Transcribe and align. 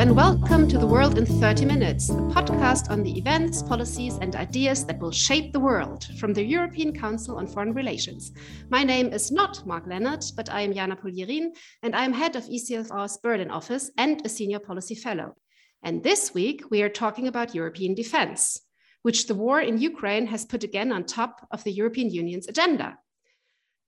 and 0.00 0.16
welcome 0.16 0.66
to 0.66 0.78
The 0.78 0.86
World 0.86 1.18
in 1.18 1.26
30 1.26 1.66
Minutes, 1.66 2.06
the 2.06 2.14
podcast 2.14 2.88
on 2.88 3.02
the 3.02 3.18
events, 3.18 3.62
policies, 3.62 4.16
and 4.22 4.34
ideas 4.34 4.86
that 4.86 4.98
will 4.98 5.10
shape 5.10 5.52
the 5.52 5.60
world 5.60 6.06
from 6.18 6.32
the 6.32 6.42
European 6.42 6.98
Council 6.98 7.36
on 7.36 7.46
Foreign 7.46 7.74
Relations. 7.74 8.32
My 8.70 8.82
name 8.82 9.12
is 9.12 9.30
not 9.30 9.66
Mark 9.66 9.86
Leonard, 9.86 10.24
but 10.36 10.48
I 10.48 10.62
am 10.62 10.72
Jana 10.72 10.96
Puglierin, 10.96 11.50
and 11.82 11.94
I 11.94 12.06
am 12.06 12.14
head 12.14 12.34
of 12.34 12.44
ECFR's 12.44 13.18
Berlin 13.18 13.50
office 13.50 13.90
and 13.98 14.24
a 14.24 14.30
senior 14.30 14.58
policy 14.58 14.94
fellow. 14.94 15.36
And 15.82 16.02
this 16.02 16.32
week, 16.32 16.62
we 16.70 16.80
are 16.80 16.88
talking 16.88 17.28
about 17.28 17.54
European 17.54 17.92
defense, 17.94 18.58
which 19.02 19.26
the 19.26 19.34
war 19.34 19.60
in 19.60 19.76
Ukraine 19.76 20.26
has 20.28 20.46
put 20.46 20.64
again 20.64 20.92
on 20.92 21.04
top 21.04 21.46
of 21.50 21.62
the 21.64 21.72
European 21.72 22.08
Union's 22.08 22.48
agenda. 22.48 22.96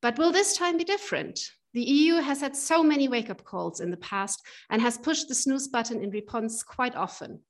But 0.03 0.19
will 0.19 0.31
this 0.31 0.59
time 0.59 0.77
be 0.77 0.85
different? 0.85 1.41
The 1.75 1.83
EU 1.83 2.15
has 2.17 2.41
had 2.41 2.55
so 2.55 2.83
many 2.83 3.09
wake 3.09 3.31
up 3.31 3.45
calls 3.45 3.81
in 3.81 3.91
the 3.91 3.97
past 3.97 4.45
and 4.69 4.83
has 4.83 4.99
pushed 4.99 5.29
the 5.29 5.35
snooze 5.35 5.69
button 5.69 6.03
in 6.03 6.11
response 6.11 6.63
quite 6.63 6.95
often. 6.95 7.41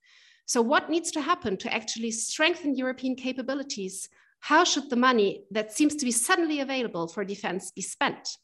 So, 0.47 0.63
what 0.63 0.91
needs 0.91 1.11
to 1.13 1.21
happen 1.21 1.57
to 1.59 1.73
actually 1.73 2.13
strengthen 2.13 2.77
European 2.77 3.17
capabilities? 3.17 4.09
How 4.41 4.65
should 4.65 4.91
the 4.91 4.97
money 4.97 5.45
that 5.51 5.73
seems 5.73 5.97
to 5.97 6.05
be 6.05 6.11
suddenly 6.13 6.61
available 6.61 7.09
for 7.09 7.25
defense 7.25 7.71
be 7.71 7.83
spent? 7.83 8.37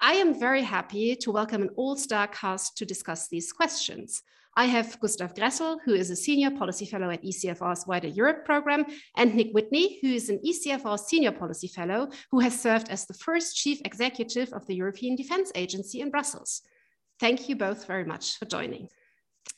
I 0.00 0.14
am 0.14 0.38
very 0.38 0.62
happy 0.62 1.14
to 1.16 1.30
welcome 1.30 1.62
an 1.62 1.70
all 1.76 1.96
star 1.96 2.26
cast 2.26 2.76
to 2.78 2.86
discuss 2.86 3.28
these 3.28 3.52
questions. 3.52 4.22
I 4.56 4.64
have 4.64 4.98
Gustav 5.00 5.34
Gressel, 5.34 5.78
who 5.84 5.94
is 5.94 6.10
a 6.10 6.16
senior 6.16 6.50
policy 6.50 6.84
fellow 6.84 7.10
at 7.10 7.22
ECFR's 7.22 7.86
Wider 7.86 8.08
Europe 8.08 8.44
program, 8.44 8.84
and 9.16 9.34
Nick 9.34 9.52
Whitney, 9.52 9.98
who 10.02 10.08
is 10.08 10.28
an 10.28 10.40
ECFR 10.46 10.98
senior 10.98 11.32
policy 11.32 11.68
fellow 11.68 12.08
who 12.30 12.40
has 12.40 12.60
served 12.60 12.88
as 12.88 13.06
the 13.06 13.14
first 13.14 13.56
chief 13.56 13.80
executive 13.84 14.52
of 14.52 14.66
the 14.66 14.74
European 14.74 15.16
Defence 15.16 15.52
Agency 15.54 16.00
in 16.00 16.10
Brussels. 16.10 16.62
Thank 17.20 17.48
you 17.48 17.56
both 17.56 17.86
very 17.86 18.04
much 18.04 18.38
for 18.38 18.46
joining. 18.46 18.88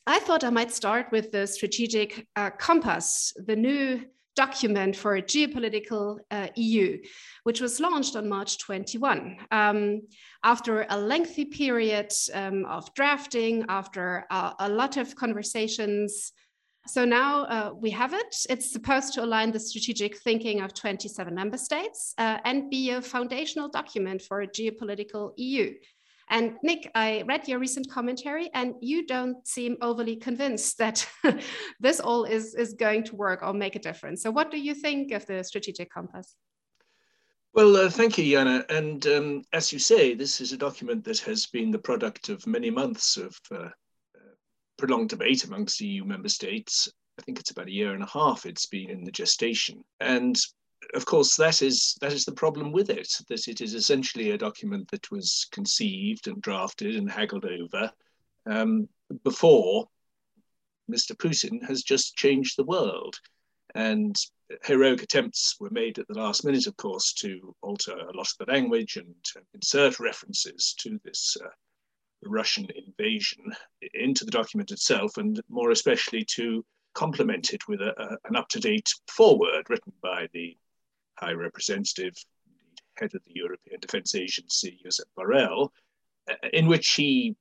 I 0.06 0.18
thought 0.18 0.44
I 0.44 0.50
might 0.50 0.72
start 0.72 1.06
with 1.12 1.32
the 1.32 1.46
strategic 1.46 2.26
uh, 2.36 2.50
compass, 2.50 3.32
the 3.36 3.56
new 3.56 4.04
document 4.34 4.96
for 4.96 5.16
a 5.16 5.22
geopolitical 5.22 6.18
uh, 6.30 6.48
EU, 6.56 6.98
which 7.44 7.60
was 7.60 7.80
launched 7.80 8.16
on 8.16 8.28
March 8.28 8.58
21. 8.58 9.36
Um, 9.50 10.02
after 10.44 10.86
a 10.88 10.98
lengthy 10.98 11.44
period 11.44 12.12
um, 12.32 12.64
of 12.66 12.92
drafting, 12.94 13.64
after 13.68 14.24
a, 14.30 14.54
a, 14.60 14.68
lot 14.68 14.96
of 14.96 15.14
conversations. 15.14 16.32
So 16.86 17.04
now 17.04 17.44
uh, 17.44 17.70
we 17.74 17.90
have 17.90 18.12
it. 18.12 18.34
It's 18.48 18.72
supposed 18.72 19.14
to 19.14 19.22
align 19.22 19.52
the 19.52 19.60
strategic 19.60 20.18
thinking 20.18 20.62
of 20.62 20.74
27 20.74 21.34
member 21.34 21.58
states 21.58 22.14
uh, 22.18 22.38
and 22.44 22.70
be 22.70 22.90
a 22.90 23.00
foundational 23.00 23.68
document 23.68 24.22
for 24.22 24.40
a 24.40 24.48
geopolitical 24.48 25.32
EU. 25.36 25.74
And 26.30 26.54
Nick, 26.62 26.90
I 26.94 27.24
read 27.26 27.48
your 27.48 27.58
recent 27.58 27.90
commentary, 27.90 28.50
and 28.54 28.74
you 28.80 29.06
don't 29.06 29.46
seem 29.46 29.76
overly 29.82 30.16
convinced 30.16 30.78
that 30.78 31.06
this 31.80 32.00
all 32.00 32.24
is, 32.24 32.54
is 32.54 32.74
going 32.74 33.04
to 33.04 33.16
work 33.16 33.42
or 33.42 33.52
make 33.52 33.76
a 33.76 33.80
difference. 33.80 34.22
So, 34.22 34.30
what 34.30 34.50
do 34.50 34.58
you 34.58 34.74
think 34.74 35.12
of 35.12 35.26
the 35.26 35.42
strategic 35.42 35.92
compass? 35.92 36.34
Well, 37.54 37.76
uh, 37.76 37.90
thank 37.90 38.16
you, 38.16 38.24
Jana. 38.24 38.64
And 38.70 39.06
um, 39.06 39.42
as 39.52 39.72
you 39.72 39.78
say, 39.78 40.14
this 40.14 40.40
is 40.40 40.52
a 40.52 40.56
document 40.56 41.04
that 41.04 41.18
has 41.20 41.46
been 41.46 41.70
the 41.70 41.78
product 41.78 42.30
of 42.30 42.46
many 42.46 42.70
months 42.70 43.18
of 43.18 43.38
uh, 43.50 43.56
uh 43.56 44.34
prolonged 44.78 45.10
debate 45.10 45.44
amongst 45.44 45.80
EU 45.82 46.04
member 46.04 46.30
states. 46.30 46.88
I 47.18 47.22
think 47.22 47.38
it's 47.38 47.50
about 47.50 47.68
a 47.68 47.72
year 47.72 47.92
and 47.92 48.02
a 48.02 48.06
half 48.06 48.46
it's 48.46 48.64
been 48.64 48.88
in 48.88 49.04
the 49.04 49.12
gestation. 49.12 49.84
And 50.00 50.38
of 50.94 51.04
course, 51.06 51.36
that 51.36 51.62
is 51.62 51.96
that 52.00 52.12
is 52.12 52.24
the 52.24 52.32
problem 52.32 52.72
with 52.72 52.90
it. 52.90 53.08
That 53.28 53.48
it 53.48 53.60
is 53.60 53.74
essentially 53.74 54.30
a 54.30 54.38
document 54.38 54.90
that 54.90 55.10
was 55.10 55.46
conceived 55.52 56.26
and 56.26 56.42
drafted 56.42 56.96
and 56.96 57.10
haggled 57.10 57.44
over 57.44 57.92
um, 58.46 58.88
before 59.24 59.88
Mr. 60.90 61.16
Putin 61.16 61.66
has 61.66 61.82
just 61.82 62.16
changed 62.16 62.56
the 62.56 62.64
world. 62.64 63.16
And 63.74 64.14
heroic 64.64 65.02
attempts 65.02 65.56
were 65.58 65.70
made 65.70 65.98
at 65.98 66.06
the 66.08 66.18
last 66.18 66.44
minute, 66.44 66.66
of 66.66 66.76
course, 66.76 67.12
to 67.14 67.54
alter 67.62 67.92
a 67.92 68.16
lot 68.16 68.28
of 68.28 68.36
the 68.38 68.52
language 68.52 68.96
and 68.96 69.14
insert 69.54 69.98
references 69.98 70.74
to 70.78 71.00
this 71.04 71.36
uh, 71.42 71.48
Russian 72.24 72.68
invasion 72.86 73.52
into 73.94 74.24
the 74.24 74.30
document 74.30 74.70
itself, 74.70 75.16
and 75.16 75.40
more 75.48 75.70
especially 75.70 76.24
to 76.36 76.64
complement 76.94 77.54
it 77.54 77.66
with 77.66 77.80
a, 77.80 77.94
a, 77.98 78.18
an 78.28 78.36
up 78.36 78.48
to 78.50 78.60
date 78.60 78.92
foreword 79.08 79.68
written 79.70 79.92
by 80.02 80.28
the 80.34 80.56
High 81.22 81.32
Representative, 81.32 82.14
head 82.96 83.14
of 83.14 83.22
the 83.24 83.32
European 83.34 83.78
Defence 83.78 84.16
Agency, 84.16 84.80
Josep 84.84 85.04
Borrell, 85.16 85.68
uh, 86.28 86.34
in 86.52 86.66
which 86.66 86.94
he 86.94 87.36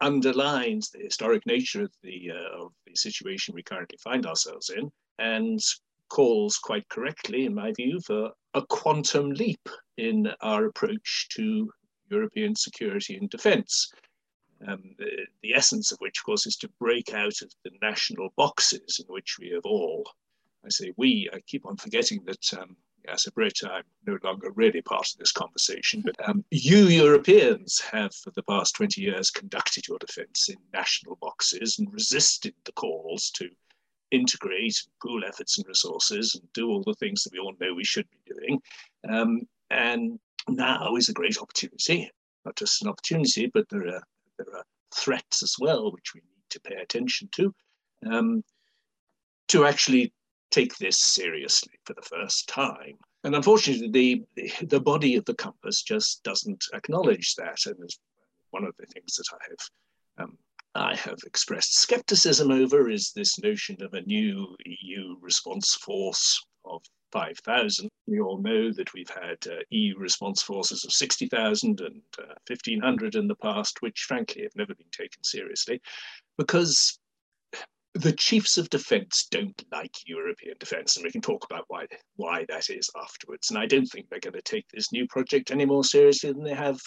underlines 0.00 0.90
the 0.90 0.98
historic 0.98 1.46
nature 1.46 1.84
of 1.84 1.92
the, 2.02 2.32
uh, 2.32 2.64
of 2.64 2.72
the 2.84 2.96
situation 2.96 3.54
we 3.54 3.62
currently 3.62 3.98
find 4.02 4.26
ourselves 4.26 4.70
in 4.70 4.90
and 5.20 5.60
calls 6.08 6.56
quite 6.56 6.88
correctly, 6.88 7.46
in 7.46 7.54
my 7.54 7.72
view, 7.76 8.00
for 8.00 8.32
a 8.54 8.62
quantum 8.66 9.30
leap 9.30 9.68
in 9.98 10.28
our 10.40 10.66
approach 10.66 11.28
to 11.36 11.70
European 12.10 12.56
security 12.56 13.16
and 13.16 13.30
defence. 13.30 13.92
Um, 14.66 14.82
the, 14.98 15.26
the, 15.42 15.54
essence 15.54 15.92
of 15.92 15.98
which, 15.98 16.18
of 16.18 16.24
course, 16.24 16.46
is 16.46 16.56
to 16.56 16.70
break 16.80 17.14
out 17.14 17.40
of 17.42 17.52
the 17.62 17.70
national 17.82 18.30
boxes 18.36 19.00
in 19.00 19.12
which 19.12 19.36
we 19.38 19.50
have 19.50 19.64
all, 19.64 20.08
I 20.64 20.70
say 20.70 20.92
we, 20.96 21.28
I 21.32 21.40
keep 21.46 21.66
on 21.66 21.76
forgetting 21.76 22.24
that 22.26 22.60
um, 22.60 22.76
as 23.08 23.26
a 23.26 23.32
Brit, 23.32 23.60
I'm 23.64 23.84
no 24.06 24.18
longer 24.22 24.50
really 24.50 24.82
part 24.82 25.08
of 25.12 25.18
this 25.18 25.32
conversation, 25.32 26.02
but 26.04 26.16
um, 26.28 26.44
you 26.50 26.86
Europeans 26.86 27.80
have 27.80 28.14
for 28.14 28.30
the 28.32 28.42
past 28.42 28.76
20 28.76 29.00
years 29.00 29.30
conducted 29.30 29.86
your 29.88 29.98
defence 29.98 30.48
in 30.48 30.56
national 30.72 31.16
boxes 31.16 31.78
and 31.78 31.92
resisted 31.92 32.54
the 32.64 32.72
calls 32.72 33.30
to 33.36 33.48
integrate, 34.10 34.82
and 34.84 34.98
pool 35.02 35.22
efforts 35.26 35.58
and 35.58 35.66
resources, 35.66 36.34
and 36.34 36.52
do 36.52 36.68
all 36.68 36.82
the 36.84 36.94
things 36.94 37.22
that 37.22 37.32
we 37.32 37.38
all 37.38 37.54
know 37.60 37.74
we 37.74 37.84
should 37.84 38.06
be 38.10 38.34
doing. 38.34 38.60
Um, 39.08 39.42
and 39.70 40.18
now 40.48 40.96
is 40.96 41.08
a 41.08 41.14
great 41.14 41.38
opportunity, 41.38 42.10
not 42.44 42.56
just 42.56 42.82
an 42.82 42.88
opportunity, 42.88 43.50
but 43.52 43.68
there 43.68 43.86
are, 43.88 44.02
there 44.38 44.56
are 44.56 44.64
threats 44.94 45.42
as 45.42 45.56
well, 45.58 45.90
which 45.92 46.14
we 46.14 46.20
need 46.20 46.50
to 46.50 46.60
pay 46.60 46.76
attention 46.76 47.28
to, 47.32 47.54
um, 48.10 48.44
to 49.48 49.64
actually 49.64 50.12
take 50.50 50.76
this 50.78 50.98
seriously 50.98 51.74
for 51.84 51.94
the 51.94 52.02
first 52.02 52.48
time. 52.48 52.98
And 53.24 53.34
unfortunately, 53.34 54.24
the, 54.34 54.52
the 54.62 54.80
body 54.80 55.16
of 55.16 55.24
the 55.24 55.34
compass 55.34 55.82
just 55.82 56.22
doesn't 56.22 56.64
acknowledge 56.72 57.34
that. 57.34 57.66
And 57.66 57.90
one 58.50 58.64
of 58.64 58.74
the 58.78 58.86
things 58.86 59.16
that 59.16 59.26
I 59.32 59.44
have 59.50 60.24
um, 60.24 60.38
I 60.76 60.94
have 60.94 61.18
expressed 61.24 61.78
skepticism 61.78 62.50
over 62.50 62.90
is 62.90 63.12
this 63.12 63.38
notion 63.38 63.82
of 63.82 63.94
a 63.94 64.02
new 64.02 64.54
EU 64.66 65.16
response 65.22 65.74
force 65.74 66.44
of 66.66 66.82
5,000. 67.12 67.88
We 68.06 68.20
all 68.20 68.42
know 68.42 68.70
that 68.72 68.92
we've 68.92 69.08
had 69.08 69.38
uh, 69.46 69.60
EU 69.70 69.96
response 69.98 70.42
forces 70.42 70.84
of 70.84 70.92
60,000 70.92 71.80
and 71.80 72.02
uh, 72.18 72.34
1,500 72.46 73.14
in 73.14 73.26
the 73.26 73.36
past, 73.36 73.80
which 73.80 74.02
frankly 74.02 74.42
have 74.42 74.54
never 74.54 74.74
been 74.74 74.90
taken 74.92 75.24
seriously 75.24 75.80
because 76.36 76.98
the 77.96 78.12
chiefs 78.12 78.58
of 78.58 78.70
defence 78.70 79.26
don't 79.30 79.64
like 79.72 79.94
European 80.06 80.56
defence, 80.58 80.96
and 80.96 81.04
we 81.04 81.10
can 81.10 81.20
talk 81.20 81.44
about 81.44 81.64
why 81.68 81.86
why 82.16 82.44
that 82.48 82.70
is 82.70 82.90
afterwards. 83.00 83.50
And 83.50 83.58
I 83.58 83.66
don't 83.66 83.86
think 83.86 84.08
they're 84.08 84.20
going 84.20 84.34
to 84.34 84.42
take 84.42 84.68
this 84.68 84.92
new 84.92 85.06
project 85.06 85.50
any 85.50 85.64
more 85.64 85.84
seriously 85.84 86.32
than 86.32 86.44
they 86.44 86.54
have 86.54 86.78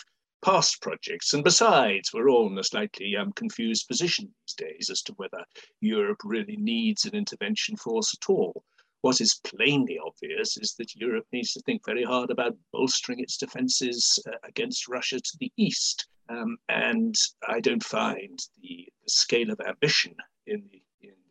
past 0.44 0.82
projects. 0.82 1.34
And 1.34 1.44
besides, 1.44 2.12
we're 2.14 2.30
all 2.30 2.48
in 2.48 2.58
a 2.58 2.64
slightly 2.64 3.16
um, 3.16 3.32
confused 3.34 3.88
position 3.88 4.26
these 4.26 4.56
days 4.56 4.90
as 4.90 5.02
to 5.04 5.14
whether 5.14 5.44
Europe 5.82 6.22
really 6.24 6.58
needs 6.58 7.06
an 7.06 7.16
intervention 7.16 7.76
force 7.76 8.14
at 8.14 8.30
all. 8.30 8.64
What 9.02 9.22
is 9.22 9.40
plainly 9.46 9.98
obvious 10.06 10.58
is 10.58 10.76
that 10.78 10.96
Europe 10.96 11.26
needs 11.32 11.54
to 11.54 11.62
think 11.62 11.86
very 11.86 12.04
hard 12.04 12.32
about 12.32 12.58
bolstering 12.74 13.20
its 13.20 13.38
defences 13.38 14.20
uh, 14.28 14.32
against 14.44 14.90
Russia 14.90 15.20
to 15.20 15.38
the 15.40 15.52
east. 15.58 16.08
Um, 16.30 16.58
and 16.68 17.16
I 17.48 17.60
don't 17.60 17.84
find 17.84 18.38
the, 18.62 18.88
the 19.04 19.10
scale 19.10 19.52
of 19.52 19.60
ambition 19.62 20.16
in 20.48 20.64
the 20.72 20.82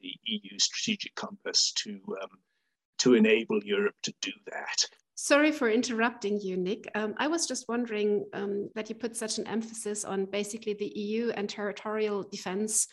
the 0.09 0.33
EU 0.33 0.59
strategic 0.59 1.15
compass 1.15 1.73
to 1.73 2.01
um, 2.23 2.39
to 2.99 3.15
enable 3.15 3.63
Europe 3.63 3.95
to 4.03 4.13
do 4.21 4.33
that. 4.47 4.85
Sorry 5.15 5.53
for 5.53 5.69
interrupting 5.71 6.41
you, 6.41 6.57
Nick. 6.57 6.89
Um, 6.95 7.15
I 7.17 7.27
was 7.27 7.47
just 7.47 7.69
wondering 7.69 8.25
um, 8.33 8.71
that 8.75 8.89
you 8.89 8.95
put 8.95 9.17
such 9.17 9.39
an 9.39 9.47
emphasis 9.47 10.05
on 10.05 10.27
basically 10.27 10.75
the 10.75 10.93
EU 10.95 11.31
and 11.31 11.49
territorial 11.49 12.23
defense 12.23 12.87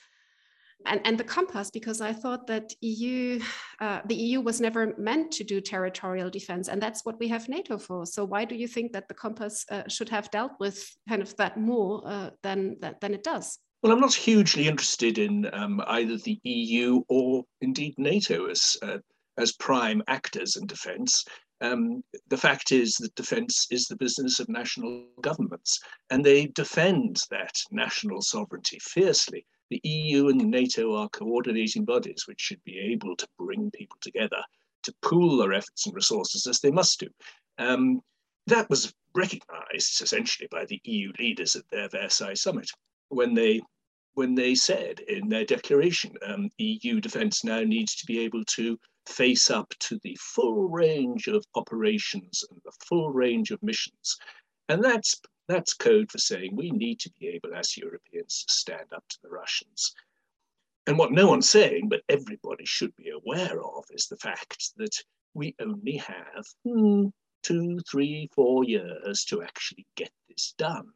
and, 0.86 1.02
and 1.06 1.18
the 1.18 1.24
compass, 1.24 1.72
because 1.72 2.02
I 2.02 2.14
thought 2.14 2.48
that 2.48 2.74
EU, 2.82 3.40
uh, 3.80 4.02
the 4.06 4.16
EU 4.16 4.42
was 4.42 4.62
never 4.62 4.94
meant 4.98 5.32
to 5.34 5.44
do 5.44 5.62
territorial 5.62 6.30
defense, 6.30 6.68
and 6.68 6.82
that's 6.82 7.06
what 7.06 7.20
we 7.20 7.28
have 7.30 7.50
NATO 7.50 7.78
for. 7.78 8.06
So 8.06 8.26
why 8.26 8.46
do 8.46 8.56
you 8.56 8.68
think 8.68 8.92
that 8.94 9.08
the 9.08 9.14
compass 9.14 9.66
uh, 9.72 9.84
should 9.88 10.10
have 10.10 10.30
dealt 10.32 10.52
with 10.60 10.96
kind 11.10 11.22
of 11.22 11.36
that 11.38 11.58
more 11.58 12.04
uh, 12.06 12.30
than, 12.44 12.78
than 13.02 13.14
it 13.14 13.24
does? 13.24 13.58
Well, 13.86 13.94
I'm 13.94 14.02
not 14.02 14.16
hugely 14.16 14.68
interested 14.68 15.20
in 15.20 15.48
um, 15.54 15.80
either 15.86 16.18
the 16.18 16.40
EU 16.44 17.04
or 17.08 17.44
indeed 17.62 17.94
NATO 18.00 18.48
as 18.48 18.76
uh, 18.82 18.98
as 19.38 19.52
prime 19.52 20.02
actors 20.08 20.56
in 20.56 20.66
defence. 20.66 21.24
Um, 21.62 22.04
the 22.28 22.38
fact 22.38 22.72
is 22.72 22.96
that 22.96 23.14
defence 23.14 23.68
is 23.70 23.86
the 23.86 23.96
business 23.96 24.40
of 24.40 24.50
national 24.50 25.06
governments, 25.22 25.80
and 26.10 26.26
they 26.26 26.48
defend 26.48 27.22
that 27.30 27.56
national 27.70 28.24
sovereignty 28.24 28.80
fiercely. 28.82 29.46
The 29.70 29.82
EU 29.84 30.30
and 30.30 30.50
NATO 30.50 30.96
are 30.96 31.10
coordinating 31.10 31.86
bodies 31.86 32.24
which 32.26 32.42
should 32.42 32.64
be 32.64 32.80
able 32.92 33.16
to 33.18 33.28
bring 33.38 33.70
people 33.70 34.00
together 34.02 34.42
to 34.82 34.96
pool 35.04 35.38
their 35.38 35.54
efforts 35.54 35.86
and 35.86 35.94
resources 35.94 36.48
as 36.48 36.60
they 36.60 36.72
must 36.72 37.02
do. 37.02 37.10
Um, 37.60 38.02
that 38.48 38.68
was 38.68 38.92
recognized 39.14 40.02
essentially 40.02 40.48
by 40.50 40.66
the 40.66 40.82
EU 40.86 41.12
leaders 41.20 41.56
at 41.56 41.70
their 41.70 41.88
Versailles 41.88 42.34
summit 42.34 42.72
when 43.10 43.36
they 43.36 43.62
when 44.16 44.34
they 44.34 44.56
said 44.56 45.02
in 45.02 45.30
their 45.30 45.46
declaration 45.46 46.14
um, 46.26 46.50
EU 46.58 47.00
defence 47.00 47.44
now 47.44 47.60
needs 47.60 47.96
to 47.96 48.06
be 48.06 48.20
able 48.20 48.44
to 48.46 48.80
face 49.08 49.52
up 49.52 49.74
to 49.80 50.00
the 50.04 50.18
full 50.20 50.70
range 50.70 51.28
of 51.28 51.46
operations 51.56 52.44
and 52.50 52.60
the 52.64 52.72
full 52.88 53.12
range 53.12 53.52
of 53.52 53.62
missions. 53.62 54.18
And 54.70 54.84
that's 54.84 55.22
that's 55.48 55.74
code 55.74 56.12
for 56.12 56.18
saying 56.18 56.56
we 56.56 56.72
need 56.72 57.00
to 57.02 57.12
be 57.20 57.28
able 57.28 57.54
as 57.54 57.78
Europeans 57.78 58.46
to 58.46 58.54
stand 58.54 58.92
up 58.96 59.04
to 59.10 59.18
the 59.22 59.30
Russians. 59.30 59.94
And 60.88 60.98
what 60.98 61.12
no 61.12 61.28
one's 61.28 61.50
saying, 61.50 61.90
but 61.90 62.02
everybody 62.10 62.66
should 62.66 62.96
be 62.96 63.10
aware 63.10 63.62
of, 63.62 63.84
is 63.92 64.08
the 64.08 64.18
fact 64.18 64.72
that 64.78 64.96
we 65.34 65.56
only 65.60 65.98
have 65.98 66.46
hmm, 66.64 67.08
two, 67.44 67.80
three, 67.90 68.30
four 68.34 68.64
years 68.64 69.26
to 69.26 69.44
actually 69.44 69.86
get 69.96 70.10
this 70.30 70.56
done. 70.58 70.88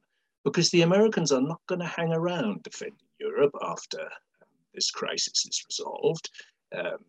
Because 0.43 0.69
the 0.71 0.81
Americans 0.83 1.31
are 1.31 1.41
not 1.41 1.61
going 1.67 1.81
to 1.81 1.85
hang 1.85 2.13
around 2.13 2.63
defending 2.63 3.08
Europe 3.19 3.55
after 3.61 4.01
um, 4.01 4.47
this 4.73 4.91
crisis 4.91 5.45
is 5.45 5.65
resolved. 5.69 6.29
Um, 6.75 7.05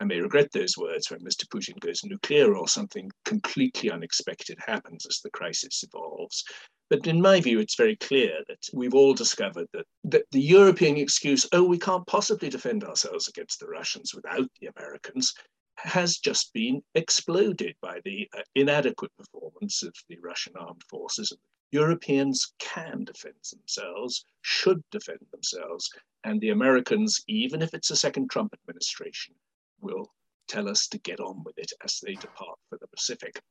I 0.00 0.04
may 0.04 0.20
regret 0.20 0.52
those 0.52 0.78
words 0.78 1.10
when 1.10 1.20
Mr. 1.20 1.44
Putin 1.48 1.78
goes 1.80 2.04
nuclear 2.04 2.56
or 2.56 2.68
something 2.68 3.10
completely 3.24 3.90
unexpected 3.90 4.56
happens 4.64 5.04
as 5.06 5.20
the 5.20 5.30
crisis 5.30 5.82
evolves. 5.82 6.44
But 6.88 7.06
in 7.06 7.20
my 7.20 7.40
view, 7.40 7.58
it's 7.58 7.74
very 7.74 7.96
clear 7.96 8.44
that 8.46 8.64
we've 8.72 8.94
all 8.94 9.12
discovered 9.12 9.66
that, 9.72 9.86
that 10.04 10.24
the 10.30 10.40
European 10.40 10.96
excuse, 10.96 11.46
oh, 11.52 11.64
we 11.64 11.78
can't 11.78 12.06
possibly 12.06 12.48
defend 12.48 12.84
ourselves 12.84 13.28
against 13.28 13.58
the 13.58 13.66
Russians 13.66 14.14
without 14.14 14.48
the 14.60 14.70
Americans, 14.76 15.34
has 15.76 16.18
just 16.18 16.52
been 16.52 16.82
exploded 16.94 17.74
by 17.82 18.00
the 18.04 18.28
uh, 18.36 18.42
inadequate 18.54 19.12
performance 19.16 19.82
of 19.82 19.94
the 20.08 20.18
Russian 20.22 20.54
armed 20.56 20.82
forces 20.88 21.32
Europeans 21.70 22.54
can 22.58 23.04
defend 23.04 23.34
themselves, 23.50 24.24
should 24.40 24.82
defend 24.90 25.20
themselves, 25.30 25.90
and 26.24 26.40
the 26.40 26.50
Americans, 26.50 27.22
even 27.28 27.60
if 27.60 27.74
it's 27.74 27.90
a 27.90 27.96
second 27.96 28.30
Trump 28.30 28.54
administration, 28.54 29.34
will 29.80 30.12
tell 30.46 30.68
us 30.68 30.88
to 30.88 30.98
get 30.98 31.20
on 31.20 31.42
with 31.44 31.58
it 31.58 31.72
as 31.84 32.00
they 32.00 32.14
depart 32.14 32.58
for 32.68 32.78
the 32.78 32.88
Pacific. 32.88 33.42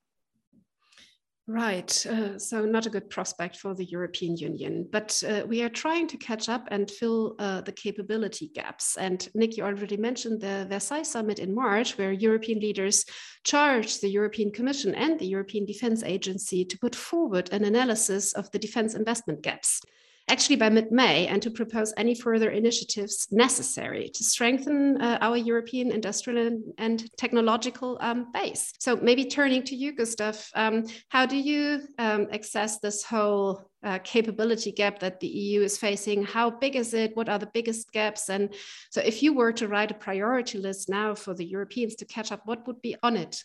Right. 1.50 2.06
Uh, 2.06 2.38
so, 2.38 2.66
not 2.66 2.88
a 2.88 2.90
good 2.90 3.10
prospect 3.10 3.56
for 3.56 3.74
the 3.74 3.86
European 3.86 4.36
Union. 4.36 4.86
But 4.92 5.24
uh, 5.26 5.46
we 5.48 5.62
are 5.62 5.70
trying 5.70 6.06
to 6.08 6.18
catch 6.18 6.50
up 6.50 6.68
and 6.72 6.92
fill 6.92 7.36
uh, 7.40 7.62
the 7.62 7.72
capability 7.72 8.52
gaps. 8.54 8.98
And 8.98 9.26
Nick, 9.34 9.56
you 9.56 9.64
already 9.64 9.96
mentioned 9.96 10.42
the 10.42 10.66
Versailles 10.68 11.04
summit 11.04 11.40
in 11.40 11.56
March, 11.56 11.98
where 11.98 12.12
European 12.12 12.60
leaders 12.60 13.06
charged 13.46 14.02
the 14.02 14.10
European 14.10 14.52
Commission 14.52 14.94
and 14.94 15.18
the 15.18 15.28
European 15.28 15.66
Defense 15.66 16.04
Agency 16.04 16.66
to 16.66 16.78
put 16.80 16.94
forward 16.94 17.50
an 17.54 17.64
analysis 17.64 18.34
of 18.34 18.52
the 18.52 18.60
defense 18.60 18.94
investment 18.94 19.42
gaps 19.42 19.82
actually 20.28 20.58
by 20.58 20.70
mid-May 20.70 21.28
and 21.28 21.42
to 21.42 21.50
propose 21.50 21.94
any 21.98 22.14
further 22.14 22.50
initiatives 22.50 23.28
necessary 23.32 24.10
to 24.10 24.24
strengthen 24.24 25.02
uh, 25.02 25.18
our 25.22 25.38
European 25.38 25.92
industrial 25.92 26.48
and, 26.48 26.64
and 26.78 27.10
technological 27.18 27.98
um, 28.02 28.32
base. 28.34 28.74
So 28.80 28.96
maybe 28.98 29.26
turning 29.26 29.64
to 29.64 29.76
you, 29.76 29.96
Gustav, 29.96 30.50
um, 30.54 30.86
how 31.10 31.26
do 31.26 31.38
you 31.38 31.82
um, 31.98 32.28
access 32.32 32.80
this 32.80 33.04
whole 33.04 33.70
uh, 33.84 34.00
capability 34.04 34.72
gap 34.72 35.00
that 35.00 35.20
the 35.20 35.28
EU 35.28 35.62
is 35.62 35.78
facing? 35.78 36.24
How 36.24 36.50
big 36.50 36.76
is 36.76 36.94
it? 36.94 37.16
What 37.16 37.30
are 37.30 37.40
the 37.40 37.50
biggest 37.54 37.92
gaps? 37.92 38.30
And 38.30 38.54
so 38.92 39.02
if 39.02 39.24
you 39.24 39.34
were 39.34 39.54
to 39.54 39.68
write 39.68 39.92
a 39.92 39.96
priority 39.96 40.58
list 40.58 40.90
now 40.90 41.16
for 41.16 41.34
the 41.34 41.46
Europeans 41.46 41.96
to 41.96 42.06
catch 42.06 42.32
up, 42.32 42.42
what 42.46 42.68
would 42.68 42.82
be 42.82 42.96
on 43.02 43.16
it? 43.16 43.44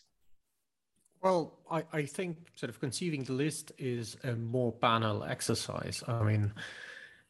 Well, 1.23 1.53
I, 1.71 1.85
I 1.93 2.05
think 2.05 2.37
sort 2.57 2.71
of 2.71 2.81
conceiving 2.81 3.23
the 3.23 3.33
list 3.33 3.73
is 3.79 4.17
a 4.25 4.33
more 4.33 4.73
banal 4.81 5.23
exercise. 5.23 6.03
I 6.09 6.23
mean, 6.25 6.53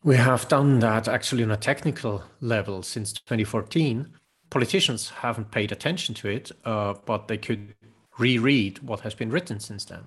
we 0.03 0.17
have 0.17 0.49
done 0.49 0.79
that 0.81 1.09
actually 1.09 1.43
on 1.43 1.51
a 1.51 1.57
technical 1.57 2.25
level 2.41 2.83
since 2.83 3.13
2014. 3.13 4.09
Politicians 4.49 5.11
haven't 5.11 5.51
paid 5.51 5.73
attention 5.73 6.15
to 6.17 6.29
it, 6.29 6.51
uh, 6.65 6.95
but 7.05 7.29
they 7.29 7.37
could 7.37 7.75
reread 8.19 8.79
what 8.81 9.01
has 9.01 9.15
been 9.15 9.31
written 9.31 9.61
since 9.61 9.85
then. 9.85 10.05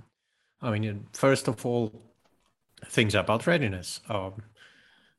I 0.62 0.72
mean, 0.72 1.08
first 1.14 1.48
of 1.48 1.64
all, 1.66 2.02
things 2.88 3.14
about 3.14 3.46
readiness. 3.46 4.02
Um, 4.10 4.34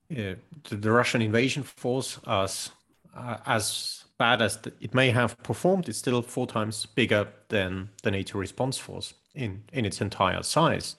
yeah, 0.09 0.35
the, 0.69 0.77
the, 0.77 0.93
Russian 0.93 1.23
invasion 1.23 1.63
force, 1.63 2.19
as 2.27 2.71
uh, 3.15 3.39
as 3.47 3.96
bad 4.19 4.43
as 4.43 4.59
it 4.81 4.95
may 4.95 5.11
have 5.11 5.37
performed, 5.43 5.89
it's 5.89 5.99
still 5.99 6.23
four 6.23 6.47
times 6.47 6.87
bigger 6.87 7.29
than 7.49 7.91
the 8.03 8.11
NATO 8.11 8.39
response 8.39 8.79
force 8.79 9.15
in, 9.35 9.65
in 9.73 9.85
its 9.85 10.01
entire 10.01 10.43
size. 10.43 10.97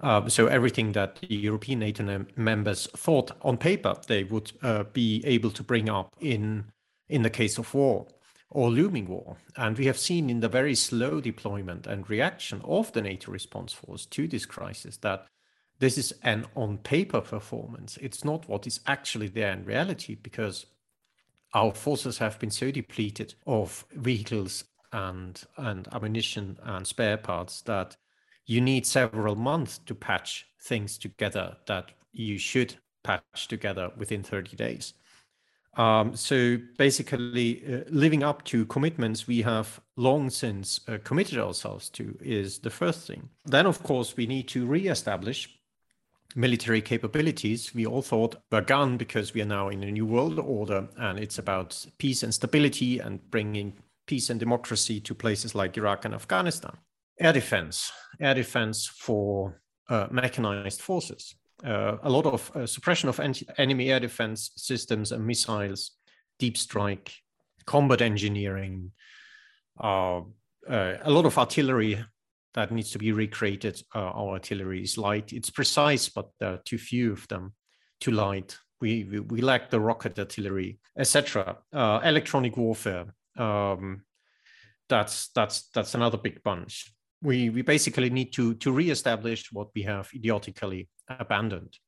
Uh, 0.00 0.28
so 0.28 0.46
everything 0.46 0.92
that 0.92 1.16
the 1.16 1.34
European 1.34 1.78
NATO 1.78 2.26
members 2.36 2.88
thought 2.96 3.30
on 3.42 3.56
paper 3.56 3.94
they 4.08 4.24
would 4.24 4.50
uh, 4.62 4.82
be 4.92 5.22
able 5.24 5.50
to 5.52 5.62
bring 5.62 5.88
up 5.88 6.12
in 6.20 6.64
in 7.08 7.22
the 7.22 7.30
case 7.30 7.58
of 7.58 7.72
war 7.74 8.06
or 8.50 8.70
looming 8.70 9.06
war. 9.06 9.36
And 9.56 9.78
we 9.78 9.86
have 9.86 9.98
seen 9.98 10.28
in 10.28 10.40
the 10.40 10.48
very 10.48 10.74
slow 10.74 11.20
deployment 11.20 11.86
and 11.86 12.08
reaction 12.08 12.60
of 12.64 12.92
the 12.92 13.02
NATO 13.02 13.30
response 13.30 13.72
force 13.72 14.06
to 14.06 14.26
this 14.26 14.46
crisis 14.46 14.96
that 14.98 15.26
this 15.78 15.98
is 15.98 16.12
an 16.22 16.46
on 16.54 16.78
paper 16.78 17.20
performance. 17.20 17.98
It's 18.00 18.24
not 18.24 18.48
what 18.48 18.66
is 18.66 18.80
actually 18.86 19.28
there 19.28 19.52
in 19.52 19.64
reality 19.64 20.14
because 20.14 20.66
our 21.54 21.72
forces 21.72 22.18
have 22.18 22.38
been 22.38 22.50
so 22.50 22.70
depleted 22.70 23.34
of 23.46 23.84
vehicles 23.92 24.64
and 24.92 25.44
and 25.56 25.88
ammunition 25.92 26.58
and 26.64 26.86
spare 26.86 27.16
parts 27.16 27.62
that 27.62 27.96
you 28.46 28.60
need 28.60 28.86
several 28.86 29.36
months 29.36 29.78
to 29.86 29.94
patch 29.94 30.46
things 30.62 30.98
together 30.98 31.56
that 31.66 31.92
you 32.12 32.38
should 32.38 32.74
patch 33.02 33.48
together 33.48 33.90
within 33.96 34.22
30 34.22 34.56
days. 34.56 34.94
Um, 35.76 36.14
so 36.14 36.58
basically, 36.76 37.62
uh, 37.66 37.84
living 37.88 38.22
up 38.22 38.44
to 38.44 38.66
commitments 38.66 39.26
we 39.26 39.40
have 39.40 39.80
long 39.96 40.28
since 40.28 40.80
uh, 40.86 40.98
committed 41.02 41.38
ourselves 41.38 41.88
to 41.90 42.16
is 42.20 42.58
the 42.58 42.70
first 42.70 43.06
thing. 43.06 43.30
Then, 43.46 43.64
of 43.64 43.82
course, 43.82 44.14
we 44.14 44.26
need 44.26 44.48
to 44.48 44.66
re-establish 44.66 45.48
military 46.34 46.80
capabilities 46.80 47.74
we 47.74 47.86
all 47.86 48.02
thought 48.02 48.36
were 48.50 48.60
gone 48.60 48.96
because 48.96 49.34
we 49.34 49.42
are 49.42 49.46
now 49.46 49.68
in 49.68 49.82
a 49.82 49.90
new 49.90 50.06
world 50.06 50.38
order 50.38 50.88
and 50.98 51.18
it's 51.18 51.38
about 51.38 51.86
peace 51.98 52.22
and 52.22 52.32
stability 52.32 52.98
and 52.98 53.30
bringing 53.30 53.72
peace 54.06 54.30
and 54.30 54.40
democracy 54.40 55.00
to 55.00 55.14
places 55.14 55.54
like 55.54 55.76
Iraq 55.76 56.04
and 56.04 56.14
Afghanistan. 56.14 56.76
Air 57.20 57.32
defense, 57.32 57.92
air 58.20 58.34
defense 58.34 58.86
for 58.86 59.60
uh, 59.88 60.08
mechanized 60.10 60.80
forces. 60.80 61.34
Uh, 61.64 61.96
a 62.02 62.10
lot 62.10 62.26
of 62.26 62.50
uh, 62.56 62.66
suppression 62.66 63.08
of 63.08 63.20
enemy 63.58 63.92
air 63.92 64.00
defense 64.00 64.50
systems 64.56 65.12
and 65.12 65.24
missiles, 65.24 65.92
deep 66.38 66.56
strike, 66.56 67.12
combat 67.66 68.02
engineering, 68.02 68.90
uh, 69.80 70.20
uh, 70.68 70.94
a 71.02 71.10
lot 71.10 71.26
of 71.26 71.38
artillery 71.38 72.04
that 72.54 72.70
needs 72.70 72.90
to 72.90 72.98
be 72.98 73.12
recreated. 73.12 73.82
Uh, 73.94 74.00
our 74.00 74.32
artillery 74.34 74.82
is 74.82 74.98
light. 74.98 75.32
It's 75.32 75.50
precise, 75.50 76.08
but 76.08 76.28
there 76.38 76.54
are 76.54 76.60
too 76.64 76.78
few 76.78 77.12
of 77.12 77.26
them, 77.28 77.54
too 78.00 78.10
light. 78.10 78.56
We, 78.80 79.04
we, 79.04 79.20
we 79.20 79.40
lack 79.40 79.70
the 79.70 79.80
rocket 79.80 80.18
artillery, 80.18 80.78
etc. 80.98 81.58
Uh, 81.72 82.00
electronic 82.04 82.56
warfare. 82.56 83.14
Um, 83.38 84.02
that's 84.88 85.28
that's 85.28 85.68
that's 85.74 85.94
another 85.94 86.18
big 86.18 86.42
bunch. 86.42 86.92
We 87.22 87.48
we 87.50 87.62
basically 87.62 88.10
need 88.10 88.32
to 88.34 88.54
to 88.54 88.72
reestablish 88.72 89.50
what 89.52 89.68
we 89.74 89.82
have 89.82 90.10
idiotically 90.14 90.88
abandoned, 91.08 91.78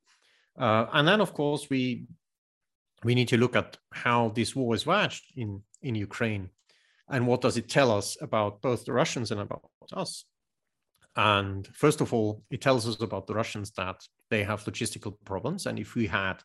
uh, 0.59 0.87
and 0.93 1.07
then 1.07 1.21
of 1.21 1.35
course 1.35 1.69
we 1.69 2.07
we 3.03 3.15
need 3.15 3.29
to 3.29 3.37
look 3.37 3.57
at 3.57 3.77
how 3.93 4.31
this 4.31 4.57
war 4.57 4.75
is 4.75 4.87
waged 4.87 5.25
in 5.37 5.63
in 5.83 5.95
Ukraine, 5.97 6.49
and 7.11 7.27
what 7.27 7.43
does 7.43 7.57
it 7.57 7.69
tell 7.69 7.91
us 7.91 8.17
about 8.23 8.63
both 8.63 8.85
the 8.85 8.93
Russians 8.93 9.31
and 9.31 9.41
about 9.41 9.69
us. 9.93 10.25
And 11.17 11.67
first 11.75 12.01
of 12.01 12.13
all, 12.13 12.43
it 12.51 12.61
tells 12.61 12.89
us 12.89 13.01
about 13.01 13.27
the 13.27 13.35
Russians 13.35 13.71
that 13.73 13.97
they 14.31 14.43
have 14.43 14.65
logistical 14.65 15.15
problems. 15.25 15.67
And 15.67 15.79
if 15.79 15.95
we 15.95 16.07
had 16.07 16.43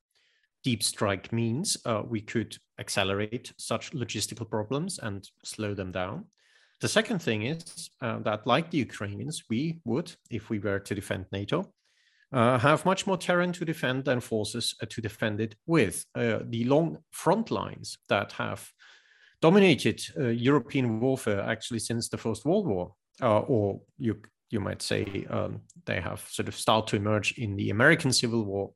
deep 0.63 0.83
strike 0.83 1.33
means, 1.33 1.77
uh, 1.85 2.03
we 2.07 2.21
could 2.21 2.57
accelerate 2.79 3.53
such 3.57 3.91
logistical 3.91 4.49
problems 4.49 4.99
and 4.99 5.27
slow 5.43 5.73
them 5.73 5.91
down. 5.91 6.25
The 6.81 6.87
second 6.87 7.19
thing 7.19 7.43
is 7.43 7.89
uh, 8.01 8.19
that, 8.19 8.47
like 8.47 8.71
the 8.71 8.77
Ukrainians, 8.77 9.43
we 9.49 9.81
would, 9.85 10.13
if 10.29 10.49
we 10.49 10.59
were 10.59 10.79
to 10.79 10.95
defend 10.95 11.25
NATO, 11.31 11.73
uh, 12.31 12.59
have 12.59 12.85
much 12.85 13.07
more 13.07 13.17
terrain 13.17 13.51
to 13.53 13.65
defend 13.65 14.07
and 14.07 14.23
forces 14.23 14.75
uh, 14.81 14.85
to 14.89 15.01
defend 15.01 15.41
it 15.41 15.55
with. 15.65 16.05
Uh, 16.15 16.39
the 16.47 16.63
long 16.65 16.99
front 17.11 17.51
lines 17.51 17.97
that 18.07 18.31
have 18.33 18.69
dominated 19.41 20.01
uh, 20.17 20.27
European 20.27 20.99
warfare 20.99 21.41
actually 21.41 21.79
since 21.79 22.07
the 22.07 22.17
First 22.17 22.45
World 22.45 22.67
War, 22.67 22.93
or 23.21 23.81
you 23.97 24.21
you 24.49 24.59
might 24.59 24.81
say 24.81 25.25
um, 25.29 25.61
they 25.85 26.01
have 26.01 26.25
sort 26.29 26.47
of 26.47 26.55
started 26.55 26.87
to 26.89 26.95
emerge 26.95 27.37
in 27.37 27.55
the 27.55 27.69
American 27.69 28.11
Civil 28.11 28.43
War 28.43 28.71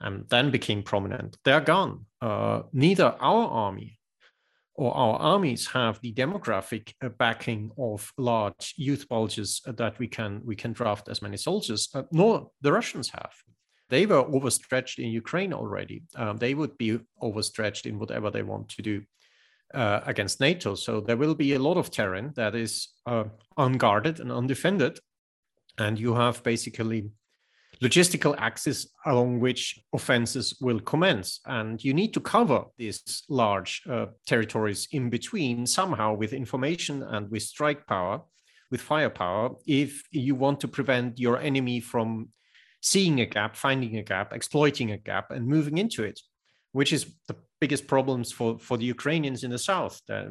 and 0.00 0.28
then 0.28 0.50
became 0.50 0.82
prominent, 0.82 1.36
they're 1.44 1.60
gone. 1.60 2.06
Uh, 2.20 2.62
neither 2.72 3.14
our 3.20 3.46
army 3.48 3.98
or 4.74 4.94
our 4.96 5.16
armies 5.18 5.66
have 5.68 6.00
the 6.00 6.12
demographic 6.12 6.94
uh, 7.02 7.08
backing 7.08 7.70
of 7.78 8.12
large 8.18 8.74
youth 8.76 9.08
bulges 9.08 9.60
that 9.66 9.98
we 9.98 10.08
can 10.08 10.40
we 10.44 10.56
can 10.56 10.72
draft 10.72 11.08
as 11.08 11.22
many 11.22 11.36
soldiers, 11.36 11.88
uh, 11.94 12.02
nor 12.10 12.50
the 12.62 12.72
Russians 12.72 13.10
have. 13.10 13.32
They 13.90 14.06
were 14.06 14.24
overstretched 14.24 14.98
in 14.98 15.10
Ukraine 15.10 15.52
already. 15.52 16.02
Um, 16.16 16.38
they 16.38 16.54
would 16.54 16.78
be 16.78 16.98
overstretched 17.20 17.86
in 17.86 17.98
whatever 17.98 18.30
they 18.30 18.42
want 18.42 18.70
to 18.70 18.82
do 18.82 19.02
uh, 19.74 20.00
against 20.06 20.40
NATO. 20.40 20.74
So 20.74 21.00
there 21.00 21.18
will 21.18 21.34
be 21.34 21.52
a 21.54 21.58
lot 21.58 21.76
of 21.76 21.90
terrain 21.90 22.32
that 22.36 22.54
is 22.54 22.88
uh, 23.06 23.24
unguarded 23.58 24.20
and 24.20 24.32
undefended, 24.32 24.98
and 25.78 25.98
you 25.98 26.14
have 26.14 26.42
basically 26.42 27.10
logistical 27.82 28.34
axis 28.38 28.86
along 29.06 29.40
which 29.40 29.80
offenses 29.92 30.56
will 30.60 30.80
commence. 30.80 31.40
And 31.46 31.82
you 31.82 31.94
need 31.94 32.14
to 32.14 32.20
cover 32.20 32.64
these 32.78 33.24
large 33.28 33.82
uh, 33.90 34.06
territories 34.26 34.88
in 34.92 35.10
between 35.10 35.66
somehow 35.66 36.14
with 36.14 36.32
information 36.32 37.02
and 37.02 37.30
with 37.30 37.42
strike 37.42 37.86
power, 37.86 38.22
with 38.70 38.80
firepower, 38.80 39.50
if 39.66 40.02
you 40.10 40.34
want 40.34 40.60
to 40.60 40.68
prevent 40.68 41.18
your 41.18 41.38
enemy 41.38 41.80
from 41.80 42.28
seeing 42.80 43.20
a 43.20 43.26
gap, 43.26 43.56
finding 43.56 43.96
a 43.98 44.02
gap, 44.02 44.32
exploiting 44.32 44.92
a 44.92 44.98
gap, 44.98 45.30
and 45.30 45.46
moving 45.46 45.78
into 45.78 46.02
it, 46.04 46.20
which 46.72 46.92
is 46.92 47.14
the 47.28 47.36
biggest 47.64 47.86
problems 47.86 48.28
for, 48.38 48.58
for 48.66 48.76
the 48.76 48.88
Ukrainians 48.96 49.44
in 49.44 49.50
the 49.52 49.64
south. 49.70 49.96
That 50.08 50.24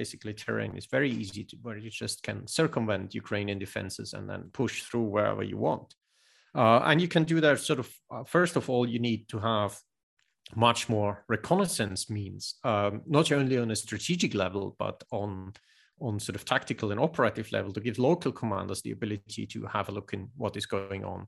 basically 0.00 0.34
terrain 0.34 0.72
is 0.76 0.86
very 0.96 1.10
easy 1.22 1.42
to 1.50 1.56
where 1.64 1.78
you 1.84 1.90
just 2.04 2.18
can 2.28 2.38
circumvent 2.46 3.20
Ukrainian 3.22 3.58
defenses 3.66 4.08
and 4.16 4.24
then 4.30 4.42
push 4.60 4.74
through 4.86 5.08
wherever 5.14 5.44
you 5.52 5.58
want. 5.68 5.88
Uh, 6.60 6.80
and 6.88 6.96
you 7.02 7.08
can 7.14 7.24
do 7.32 7.38
that 7.40 7.58
sort 7.68 7.80
of, 7.84 7.88
uh, 8.14 8.24
first 8.36 8.54
of 8.60 8.64
all, 8.70 8.84
you 8.94 9.00
need 9.08 9.22
to 9.32 9.38
have 9.52 9.72
much 10.68 10.80
more 10.94 11.12
reconnaissance 11.34 12.02
means, 12.18 12.42
um, 12.70 12.92
not 13.18 13.26
only 13.38 13.56
on 13.58 13.70
a 13.72 13.82
strategic 13.86 14.32
level, 14.44 14.64
but 14.84 14.98
on 15.22 15.30
on 16.06 16.14
sort 16.26 16.36
of 16.38 16.44
tactical 16.44 16.92
and 16.92 17.00
operative 17.08 17.48
level 17.56 17.72
to 17.72 17.86
give 17.86 17.98
local 18.10 18.32
commanders 18.40 18.80
the 18.82 18.92
ability 18.98 19.44
to 19.54 19.60
have 19.74 19.88
a 19.88 19.92
look 19.96 20.10
in 20.16 20.22
what 20.42 20.56
is 20.60 20.66
going 20.76 21.02
on 21.14 21.20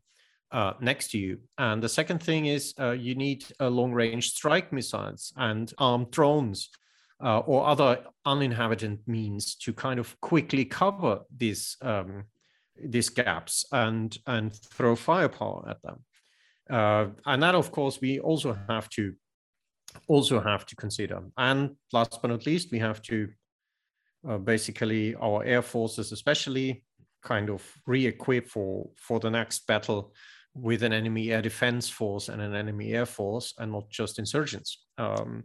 uh, 0.52 0.72
next 0.80 1.10
to 1.12 1.18
you. 1.18 1.38
And 1.58 1.82
the 1.82 1.88
second 1.88 2.22
thing 2.22 2.46
is 2.46 2.74
uh, 2.78 2.92
you 2.92 3.14
need 3.14 3.44
uh, 3.60 3.68
long 3.68 3.92
range 3.92 4.30
strike 4.30 4.72
missiles 4.72 5.32
and 5.36 5.72
armed 5.78 6.10
drones 6.10 6.70
uh, 7.22 7.40
or 7.40 7.66
other 7.66 8.04
uninhabited 8.24 9.00
means 9.06 9.54
to 9.56 9.72
kind 9.72 10.00
of 10.00 10.18
quickly 10.20 10.64
cover 10.64 11.20
these 11.36 11.76
um, 11.82 12.24
these 12.82 13.10
gaps 13.10 13.64
and 13.72 14.16
and 14.26 14.54
throw 14.54 14.96
firepower 14.96 15.68
at 15.68 15.82
them. 15.82 16.04
Uh, 16.70 17.06
and 17.26 17.42
that, 17.42 17.54
of 17.54 17.72
course, 17.72 18.00
we 18.00 18.20
also 18.20 18.56
have 18.68 18.88
to 18.90 19.14
also 20.06 20.40
have 20.40 20.64
to 20.66 20.76
consider. 20.76 21.20
And 21.36 21.76
last 21.92 22.20
but 22.22 22.28
not 22.28 22.46
least, 22.46 22.72
we 22.72 22.78
have 22.78 23.02
to 23.02 23.28
uh, 24.28 24.38
basically 24.38 25.14
our 25.16 25.44
air 25.44 25.62
forces, 25.62 26.12
especially, 26.12 26.84
kind 27.22 27.50
of 27.50 27.62
re-equip 27.86 28.48
for 28.48 28.88
for 28.96 29.20
the 29.20 29.30
next 29.30 29.66
battle 29.66 30.14
with 30.54 30.82
an 30.82 30.92
enemy 30.92 31.32
air 31.32 31.42
defense 31.42 31.88
force 31.88 32.28
and 32.28 32.40
an 32.42 32.54
enemy 32.54 32.92
air 32.92 33.06
force, 33.06 33.54
and 33.58 33.72
not 33.72 33.88
just 33.90 34.18
insurgents. 34.18 34.84
Um, 34.98 35.44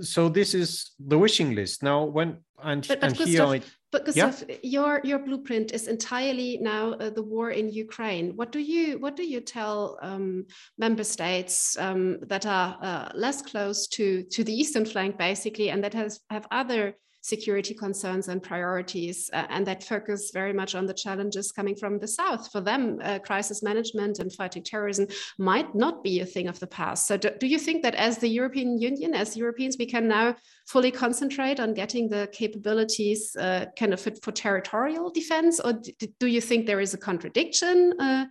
so 0.00 0.28
this 0.28 0.54
is 0.54 0.92
the 0.98 1.18
wishing 1.18 1.54
list 1.54 1.82
now 1.82 2.04
when 2.04 2.38
and, 2.62 2.86
but, 2.86 3.00
but 3.00 3.08
and 3.08 3.18
Gustav, 3.18 3.28
here 3.28 3.44
I, 3.44 3.60
but 3.92 4.04
Gustav, 4.06 4.44
yeah? 4.48 4.56
your 4.62 5.00
your 5.04 5.18
blueprint 5.18 5.72
is 5.72 5.86
entirely 5.86 6.58
now 6.60 6.92
uh, 6.94 7.10
the 7.10 7.22
war 7.22 7.50
in 7.50 7.70
Ukraine. 7.70 8.32
What 8.36 8.50
do 8.50 8.58
you 8.58 8.98
what 8.98 9.16
do 9.16 9.24
you 9.24 9.40
tell 9.40 9.98
um, 10.02 10.46
member 10.78 11.04
states 11.04 11.76
um, 11.78 12.18
that 12.22 12.46
are 12.46 12.78
uh, 12.80 13.12
less 13.14 13.42
close 13.42 13.86
to 13.88 14.24
to 14.24 14.42
the 14.42 14.52
eastern 14.52 14.84
flank, 14.84 15.18
basically, 15.18 15.70
and 15.70 15.84
that 15.84 15.94
has 15.94 16.20
have 16.30 16.46
other 16.50 16.96
security 17.24 17.72
concerns 17.72 18.28
and 18.28 18.42
priorities, 18.42 19.30
uh, 19.32 19.46
and 19.48 19.66
that 19.66 19.82
focus 19.82 20.30
very 20.30 20.52
much 20.52 20.74
on 20.74 20.84
the 20.84 20.92
challenges 20.92 21.52
coming 21.52 21.74
from 21.74 21.98
the 21.98 22.06
South. 22.06 22.52
For 22.52 22.60
them, 22.60 23.00
uh, 23.02 23.18
crisis 23.20 23.62
management 23.62 24.18
and 24.18 24.30
fighting 24.30 24.62
terrorism 24.62 25.06
might 25.38 25.74
not 25.74 26.04
be 26.04 26.20
a 26.20 26.26
thing 26.26 26.48
of 26.48 26.60
the 26.60 26.66
past. 26.66 27.06
So, 27.06 27.16
do, 27.16 27.30
do 27.40 27.46
you 27.46 27.58
think 27.58 27.82
that 27.82 27.94
as 27.94 28.18
the 28.18 28.28
European 28.28 28.78
Union, 28.78 29.14
as 29.14 29.38
Europeans, 29.38 29.76
we 29.78 29.86
can 29.86 30.06
now 30.06 30.36
fully 30.66 30.90
concentrate 30.90 31.60
on 31.60 31.72
getting 31.72 32.10
the 32.10 32.28
capabilities 32.30 33.34
uh, 33.36 33.66
kind 33.78 33.94
of 33.94 34.00
fit 34.02 34.22
for 34.22 34.30
territorial 34.30 35.10
defense, 35.10 35.60
or 35.60 35.80
do 36.20 36.26
you 36.26 36.42
think 36.42 36.66
there 36.66 36.80
is 36.80 36.92
a 36.92 36.98
contradiction? 36.98 37.94
Uh, 37.98 38.26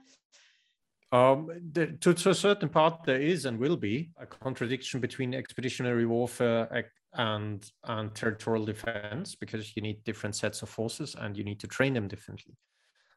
um, 1.12 1.50
the, 1.72 1.88
to, 2.02 2.14
to, 2.14 2.30
a 2.30 2.36
certain 2.36 2.70
part, 2.70 3.04
there 3.06 3.22
is 3.22 3.46
and 3.46 3.58
will 3.58 3.78
be 3.78 4.12
a 4.20 4.26
contradiction 4.28 5.00
between 5.00 5.34
expeditionary 5.34 6.06
warfare 6.06 6.68
and 7.16 7.72
and 7.86 8.14
territorial 8.16 8.66
defense 8.66 9.36
because 9.36 9.76
you 9.76 9.82
need 9.82 10.04
different 10.04 10.36
sets 10.36 10.62
of 10.62 10.70
forces 10.70 11.16
and 11.20 11.38
you 11.38 11.44
need 11.44 11.60
to 11.60 11.68
train 11.68 11.94
them 11.94 12.08
differently. 12.08 12.56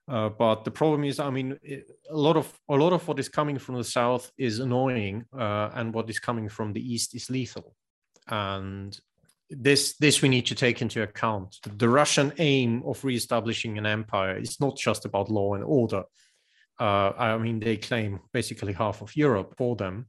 Uh, 0.09 0.29
but 0.29 0.65
the 0.65 0.71
problem 0.71 1.03
is, 1.03 1.19
I 1.19 1.31
mean, 1.31 1.59
it, 1.63 1.91
a 2.11 2.17
lot 2.17 2.37
of 2.37 2.53
a 2.69 2.77
lot 2.77 2.93
of 2.93 3.07
what 3.09 3.19
is 3.19 3.29
coming 3.29 3.59
from 3.59 3.77
the 3.77 3.85
south 3.85 4.31
is 4.39 4.61
annoying, 4.61 5.25
uh, 5.37 5.71
and 5.75 5.93
what 5.93 6.09
is 6.09 6.21
coming 6.21 6.49
from 6.49 6.73
the 6.73 6.95
east 6.95 7.15
is 7.15 7.29
lethal, 7.29 7.75
and 8.29 8.99
this 9.51 9.97
this 9.97 10.23
we 10.23 10.29
need 10.29 10.47
to 10.47 10.55
take 10.55 10.81
into 10.81 11.03
account. 11.03 11.57
The 11.77 11.89
Russian 11.89 12.33
aim 12.39 12.83
of 12.87 13.05
reestablishing 13.05 13.79
an 13.79 13.87
empire 13.87 14.37
is 14.37 14.61
not 14.61 14.77
just 14.77 15.05
about 15.05 15.31
law 15.31 15.55
and 15.55 15.65
order. 15.65 16.05
Uh, 16.79 17.13
I 17.17 17.39
mean, 17.39 17.59
they 17.59 17.77
claim 17.77 18.21
basically 18.33 18.75
half 18.75 19.03
of 19.03 19.17
Europe 19.17 19.55
for 19.59 19.75
them, 19.75 20.07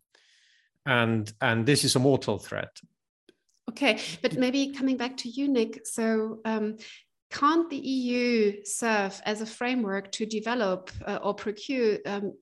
and 0.85 1.31
and 1.41 1.65
this 1.65 1.83
is 1.83 1.95
a 1.95 1.99
mortal 1.99 2.37
threat. 2.37 2.69
Okay, 3.69 3.99
but 4.21 4.37
maybe 4.37 4.73
coming 4.73 4.97
back 4.97 5.17
to 5.17 5.29
you, 5.29 5.47
Nick. 5.47 5.85
So, 5.85 6.39
um, 6.45 6.77
can't 7.29 7.69
the 7.69 7.77
EU 7.77 8.63
serve 8.63 9.21
as 9.25 9.41
a 9.41 9.45
framework 9.45 10.11
to 10.13 10.25
develop 10.25 10.89
uh, 11.05 11.19
or 11.21 11.33
procure 11.33 11.97
um, 12.05 12.33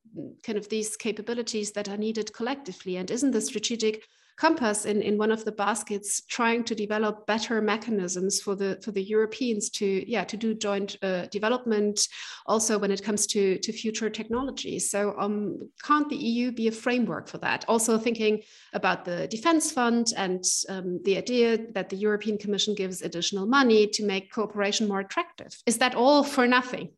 kind 0.44 0.60
of 0.60 0.70
these 0.70 0.96
capabilities 0.96 1.72
that 1.72 1.90
are 1.90 1.98
needed 1.98 2.32
collectively? 2.34 2.98
And 2.98 3.10
isn't 3.10 3.32
the 3.32 3.42
strategic 3.42 4.04
compass 4.38 4.86
in, 4.86 5.02
in 5.02 5.18
one 5.18 5.32
of 5.32 5.46
the 5.46 5.52
baskets 5.52 6.22
trying 6.28 6.64
to 6.64 6.76
develop 6.76 7.26
better 7.26 7.62
mechanisms 7.62 8.42
for 8.42 8.56
the 8.56 8.80
for 8.84 8.92
the 8.92 9.02
Europeans 9.02 9.70
to 9.70 10.10
yeah 10.10 10.24
to 10.24 10.38
do 10.38 10.54
joint 10.54 10.98
uh, 11.02 11.26
development 11.28 12.08
also 12.46 12.78
when 12.78 12.92
it 12.92 13.04
comes 13.04 13.26
to 13.28 13.58
to 13.60 13.72
future 13.72 14.10
technology. 14.10 14.80
So 14.80 15.16
um, 15.18 15.70
can't 15.84 16.10
the 16.10 16.16
EU 16.16 16.52
be 16.52 16.68
a 16.68 16.72
framework 16.72 17.28
for 17.28 17.38
that? 17.40 17.66
Also 17.68 17.98
thinking 17.98 18.42
about 18.74 19.06
the 19.06 19.28
defense 19.28 19.72
fund 19.72 20.08
and 20.18 20.44
um, 20.70 21.00
the 21.04 21.18
idea 21.18 21.58
that 21.74 21.90
the 21.90 21.98
European 21.98 22.38
Commission 22.38 22.76
gives 22.76 23.02
additional 23.02 23.46
money 23.46 23.88
to 23.88 24.06
make 24.06 24.32
cooperation 24.32 24.88
more 24.88 25.00
attractive. 25.00 25.58
Is 25.66 25.78
that 25.78 25.96
all 25.96 26.24
for 26.24 26.48
nothing 26.48 26.90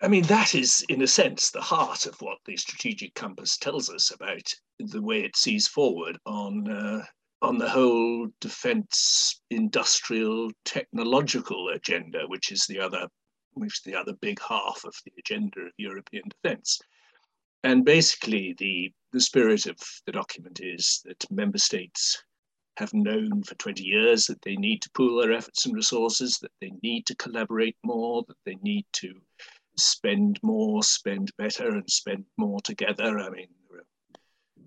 I 0.00 0.06
mean, 0.06 0.22
that 0.24 0.54
is, 0.54 0.84
in 0.88 1.02
a 1.02 1.08
sense, 1.08 1.50
the 1.50 1.60
heart 1.60 2.06
of 2.06 2.20
what 2.20 2.38
the 2.46 2.56
strategic 2.56 3.14
compass 3.14 3.56
tells 3.56 3.90
us 3.90 4.12
about 4.12 4.52
the 4.78 5.02
way 5.02 5.24
it 5.24 5.36
sees 5.36 5.66
forward 5.66 6.16
on 6.24 6.70
uh, 6.70 7.04
on 7.42 7.58
the 7.58 7.68
whole 7.68 8.28
defence 8.40 9.40
industrial 9.50 10.50
technological 10.64 11.70
agenda, 11.70 12.20
which 12.28 12.52
is 12.52 12.64
the 12.66 12.78
other 12.78 13.08
which 13.54 13.74
is 13.74 13.80
the 13.84 13.94
other 13.94 14.12
big 14.20 14.40
half 14.40 14.84
of 14.84 14.94
the 15.04 15.12
agenda 15.18 15.60
of 15.62 15.72
European 15.78 16.24
defence. 16.28 16.78
And 17.64 17.84
basically, 17.84 18.54
the 18.58 18.92
the 19.12 19.20
spirit 19.20 19.66
of 19.66 19.78
the 20.06 20.12
document 20.12 20.60
is 20.62 21.02
that 21.06 21.28
member 21.30 21.58
states 21.58 22.22
have 22.76 22.94
known 22.94 23.42
for 23.42 23.56
20 23.56 23.82
years 23.82 24.26
that 24.26 24.40
they 24.42 24.54
need 24.54 24.80
to 24.82 24.90
pool 24.90 25.20
their 25.20 25.32
efforts 25.32 25.66
and 25.66 25.74
resources, 25.74 26.38
that 26.40 26.52
they 26.60 26.70
need 26.84 27.04
to 27.06 27.16
collaborate 27.16 27.76
more, 27.82 28.22
that 28.28 28.36
they 28.46 28.56
need 28.62 28.86
to 28.92 29.12
spend 29.78 30.38
more, 30.42 30.82
spend 30.82 31.30
better, 31.38 31.68
and 31.68 31.88
spend 31.88 32.24
more 32.36 32.60
together. 32.60 33.18
I 33.18 33.30
mean, 33.30 33.48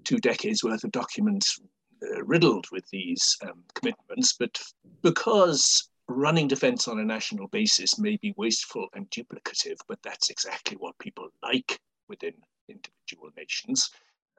two 0.04 0.18
decades 0.18 0.64
worth 0.64 0.84
of 0.84 0.92
documents 0.92 1.60
uh, 2.04 2.24
riddled 2.24 2.66
with 2.72 2.88
these 2.90 3.38
um, 3.44 3.64
commitments, 3.76 4.36
but 4.40 4.60
because 5.02 5.90
running 6.08 6.48
defense 6.48 6.88
on 6.88 7.00
a 7.00 7.06
national 7.06 7.48
basis 7.48 8.00
may 8.00 8.18
be 8.18 8.34
wasteful 8.38 8.88
and 8.94 9.10
duplicative, 9.10 9.78
but 9.88 10.00
that's 10.04 10.30
exactly 10.30 10.78
what 10.78 10.98
people 11.00 11.28
like 11.44 11.80
within 12.10 12.34
individual 12.68 13.30
nations. 13.38 13.90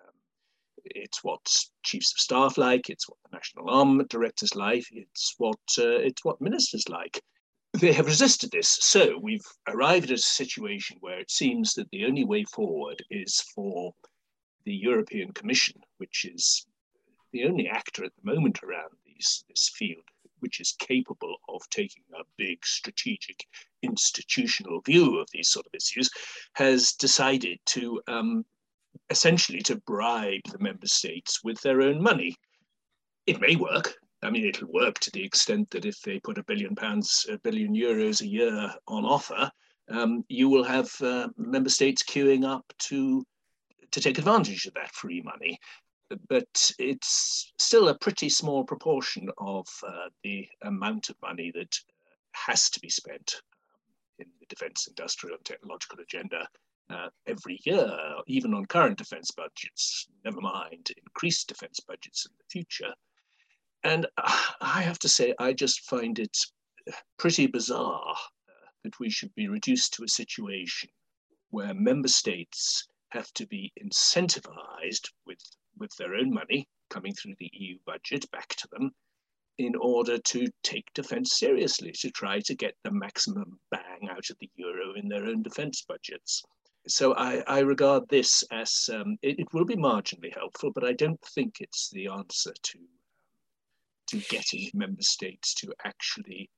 Um, 0.01 0.15
it's 0.85 1.23
what 1.23 1.41
chiefs 1.83 2.13
of 2.13 2.19
staff 2.19 2.59
like. 2.59 2.91
It's 2.91 3.09
what 3.09 3.19
the 3.25 3.37
national 3.37 3.71
armament 3.71 4.11
directors 4.11 4.55
like. 4.55 4.85
It's 4.93 5.35
what 5.39 5.61
uh, 5.79 5.99
it's 5.99 6.25
what 6.25 6.41
ministers 6.41 6.89
like 6.89 7.23
they 7.73 7.93
have 7.93 8.07
resisted 8.07 8.51
this. 8.51 8.69
So 8.69 9.19
we've 9.21 9.47
arrived 9.67 10.11
at 10.11 10.19
a 10.19 10.23
situation 10.23 10.99
where 11.01 11.19
it 11.19 11.31
seems 11.31 11.75
that 11.75 11.91
the 11.91 12.05
only 12.05 12.25
way 12.25 12.45
forward 12.45 13.03
is 13.11 13.41
for 13.55 13.95
the 14.65 14.75
European 14.75 15.33
Commission, 15.33 15.81
which 15.99 16.25
is 16.25 16.67
the 17.33 17.45
only 17.45 17.69
actor 17.69 18.05
at 18.05 18.13
the 18.15 18.31
moment 18.31 18.63
around 18.63 18.91
these, 19.05 19.45
this 19.49 19.71
field, 19.75 20.05
which 20.41 20.61
is 20.61 20.77
capable 20.79 21.37
of 21.49 21.63
taking 21.71 22.03
a 22.15 22.25
big 22.37 22.65
strategic 22.65 23.47
institutional 23.83 24.81
view 24.83 25.19
of 25.19 25.29
these 25.33 25.49
sort 25.49 25.67
of 25.67 25.75
issues, 25.75 26.11
has 26.53 26.93
decided 26.93 27.59
to 27.65 28.01
um, 28.07 28.45
essentially 29.09 29.61
to 29.61 29.77
bribe 29.77 30.43
the 30.51 30.59
member 30.59 30.87
states 30.87 31.43
with 31.43 31.61
their 31.63 31.81
own 31.81 32.03
money. 32.03 32.37
It 33.27 33.41
may 33.41 33.57
work. 33.57 33.95
I 34.23 34.31
mean, 34.31 34.47
it'll 34.47 34.73
work 34.73 34.99
to 35.01 35.11
the 35.11 35.25
extent 35.25 35.71
that 35.71 35.85
if 35.85 36.01
they 36.03 36.21
put 36.21 36.39
a 36.39 36.45
billion 36.45 36.77
pounds, 36.77 37.27
a 37.29 37.39
billion 37.39 37.75
euros 37.75 38.21
a 38.21 38.27
year 38.27 38.73
on 38.87 39.05
offer, 39.05 39.51
um, 39.89 40.25
you 40.29 40.49
will 40.49 40.65
have 40.65 40.91
uh, 41.03 41.29
member 41.37 41.71
states 41.71 42.03
queuing 42.03 42.45
up 42.45 42.65
to 42.79 43.25
to 43.91 44.01
take 44.01 44.19
advantage 44.19 44.65
of 44.65 44.75
that 44.75 44.95
free 44.95 45.21
money. 45.23 45.59
But 46.29 46.73
it's 46.79 47.53
still 47.59 47.89
a 47.89 47.99
pretty 47.99 48.29
small 48.29 48.65
proportion 48.65 49.29
of 49.39 49.67
uh, 49.87 50.09
the 50.23 50.49
amount 50.63 51.11
of 51.11 51.17
money 51.23 51.51
that 51.55 51.75
has 52.33 52.71
to 52.71 52.81
be 52.81 52.89
spent 52.89 53.35
um, 53.75 53.81
in 54.19 54.27
the 54.41 54.47
defence 54.47 54.87
industrial 54.87 55.37
and 55.37 55.45
technological 55.45 55.99
agenda 56.01 56.47
uh, 56.91 57.09
every 57.27 57.61
year, 57.65 57.91
even 58.27 58.55
on 58.55 58.67
current 58.67 58.99
defence 58.99 59.31
budgets, 59.31 60.09
never 60.25 60.41
mind 60.41 60.91
increased 60.97 61.49
defence 61.49 61.81
budgets 61.81 62.27
in 62.27 62.33
the 62.39 62.45
future. 62.51 62.93
And 63.85 64.07
I 64.61 64.83
have 64.83 64.99
to 65.01 65.09
say, 65.09 65.35
I 65.39 65.53
just 65.53 65.81
find 65.83 66.19
it 66.19 66.37
pretty 67.19 67.47
bizarre 67.47 68.15
uh, 68.15 68.67
that 68.85 68.99
we 68.99 69.11
should 69.11 69.35
be 69.35 69.49
reduced 69.49 69.95
to 69.95 70.05
a 70.05 70.09
situation 70.09 70.91
where 71.51 71.75
member 71.75 72.09
states 72.09 72.89
have 73.11 73.31
to 73.35 73.47
be 73.47 73.73
incentivized 73.83 75.11
with, 75.27 75.39
with 75.79 75.95
their 75.97 76.15
own 76.15 76.33
money 76.33 76.67
coming 76.89 77.13
through 77.13 77.35
the 77.39 77.51
EU 77.53 77.79
budget 77.87 78.31
back 78.31 78.49
to 78.49 78.69
them 78.73 78.91
in 79.59 79.75
order 79.77 80.19
to 80.19 80.47
take 80.63 80.93
defense 80.95 81.39
seriously, 81.39 81.93
to 81.93 82.11
try 82.11 82.41
to 82.41 82.55
get 82.55 82.75
the 82.85 82.91
maximum 82.91 83.59
bang 83.71 84.09
out 84.11 84.31
of 84.31 84.37
the 84.41 84.51
euro 84.57 84.95
in 84.95 85.09
their 85.09 85.27
own 85.27 85.43
defense 85.43 85.85
budgets. 85.87 86.43
So 86.89 87.15
I, 87.15 87.43
I 87.47 87.61
regard 87.61 88.09
this 88.09 88.43
as, 88.51 88.91
um, 88.93 89.17
it, 89.23 89.39
it, 89.39 89.53
will 89.53 89.65
be 89.65 89.77
marginally 89.77 90.35
helpful, 90.35 90.73
but 90.73 90.85
I 90.85 90.93
don't 90.93 91.21
think 91.35 91.61
it's 91.61 91.91
the 91.91 92.09
answer 92.09 92.53
to, 92.61 92.79
to 94.09 94.19
getting 94.29 94.71
member 94.75 95.03
states 95.03 95.55
to 95.55 95.73
actually 95.85 96.51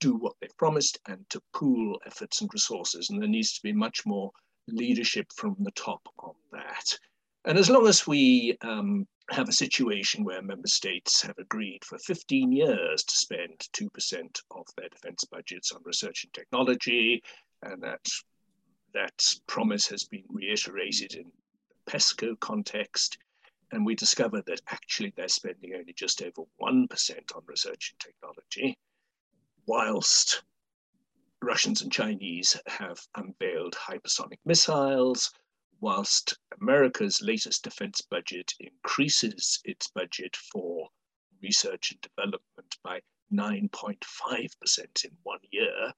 do 0.00 0.14
what 0.14 0.34
they've 0.40 0.56
promised 0.56 0.98
and 1.08 1.28
to 1.30 1.40
pool 1.52 1.98
efforts 2.06 2.40
and 2.40 2.50
resources. 2.52 3.10
And 3.10 3.20
there 3.20 3.28
needs 3.28 3.54
to 3.54 3.62
be 3.62 3.72
much 3.72 4.06
more 4.06 4.30
leadership 4.68 5.26
from 5.34 5.56
the 5.60 5.72
top 5.72 6.00
on 6.18 6.34
that. 6.52 6.98
And 7.44 7.58
as 7.58 7.70
long 7.70 7.86
as 7.86 8.06
we 8.06 8.56
um, 8.62 9.06
have 9.30 9.48
a 9.48 9.52
situation 9.52 10.24
where 10.24 10.42
member 10.42 10.68
states 10.68 11.22
have 11.22 11.38
agreed 11.38 11.84
for 11.84 11.98
15 11.98 12.52
years 12.52 13.04
to 13.04 13.16
spend 13.16 13.66
2% 13.72 14.40
of 14.50 14.66
their 14.76 14.88
defense 14.88 15.24
budgets 15.24 15.72
on 15.72 15.82
research 15.84 16.24
and 16.24 16.32
technology, 16.32 17.22
and 17.62 17.82
that 17.82 18.00
that 18.94 19.22
promise 19.46 19.86
has 19.86 20.04
been 20.04 20.24
reiterated 20.28 21.14
in 21.14 21.24
the 21.24 21.92
PESCO 21.92 22.38
context, 22.40 23.18
and 23.72 23.84
we 23.84 23.94
discover 23.94 24.42
that 24.46 24.60
actually 24.68 25.12
they're 25.16 25.28
spending 25.28 25.74
only 25.74 25.92
just 25.92 26.22
over 26.22 26.42
1% 26.60 27.36
on 27.36 27.42
research 27.46 27.92
and 27.92 28.00
technology, 28.00 28.78
whilst 29.66 30.42
Russians 31.42 31.82
and 31.82 31.92
Chinese 31.92 32.56
have 32.66 33.00
unveiled 33.16 33.74
hypersonic 33.74 34.38
missiles, 34.44 35.30
whilst 35.80 36.36
America's 36.60 37.20
latest 37.22 37.62
defense 37.62 38.00
budget 38.00 38.52
increases 38.58 39.60
its 39.64 39.88
budget 39.88 40.36
for 40.36 40.88
research 41.42 41.92
and 41.92 42.00
development 42.00 42.76
by 42.82 43.00
9.5% 43.32 45.04
in 45.04 45.10
one 45.22 45.38
year. 45.50 45.92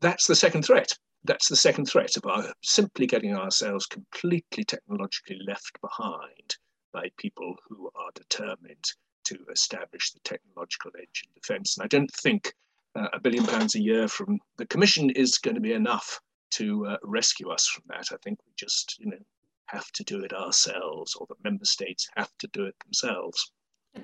That's 0.00 0.26
the 0.26 0.34
second 0.34 0.62
threat. 0.62 0.92
That's 1.24 1.48
the 1.48 1.56
second 1.56 1.86
threat 1.86 2.16
of 2.16 2.26
our 2.26 2.52
simply 2.62 3.06
getting 3.06 3.34
ourselves 3.34 3.86
completely 3.86 4.64
technologically 4.64 5.38
left 5.46 5.80
behind 5.80 6.56
by 6.94 7.10
people 7.18 7.56
who 7.68 7.90
are 7.96 8.10
determined 8.14 8.84
to 9.24 9.36
establish 9.52 10.12
the 10.12 10.20
technological 10.20 10.92
edge 10.98 11.24
in 11.26 11.32
defense. 11.34 11.76
And 11.76 11.84
I 11.84 11.88
don't 11.88 12.10
think 12.12 12.54
uh, 12.94 13.08
a 13.12 13.20
billion 13.20 13.44
pounds 13.44 13.74
a 13.74 13.82
year 13.82 14.06
from 14.08 14.38
the 14.56 14.66
Commission 14.66 15.10
is 15.10 15.38
going 15.38 15.56
to 15.56 15.60
be 15.60 15.72
enough 15.72 16.20
to 16.52 16.86
uh, 16.86 16.96
rescue 17.02 17.50
us 17.50 17.66
from 17.66 17.82
that. 17.88 18.06
I 18.12 18.16
think 18.22 18.38
we 18.46 18.52
just, 18.56 18.96
you 19.00 19.10
know, 19.10 19.18
have 19.66 19.90
to 19.92 20.04
do 20.04 20.20
it 20.20 20.32
ourselves, 20.32 21.16
or 21.16 21.26
the 21.28 21.34
member 21.42 21.64
states 21.64 22.08
have 22.16 22.30
to 22.38 22.46
do 22.48 22.66
it 22.66 22.74
themselves. 22.84 23.52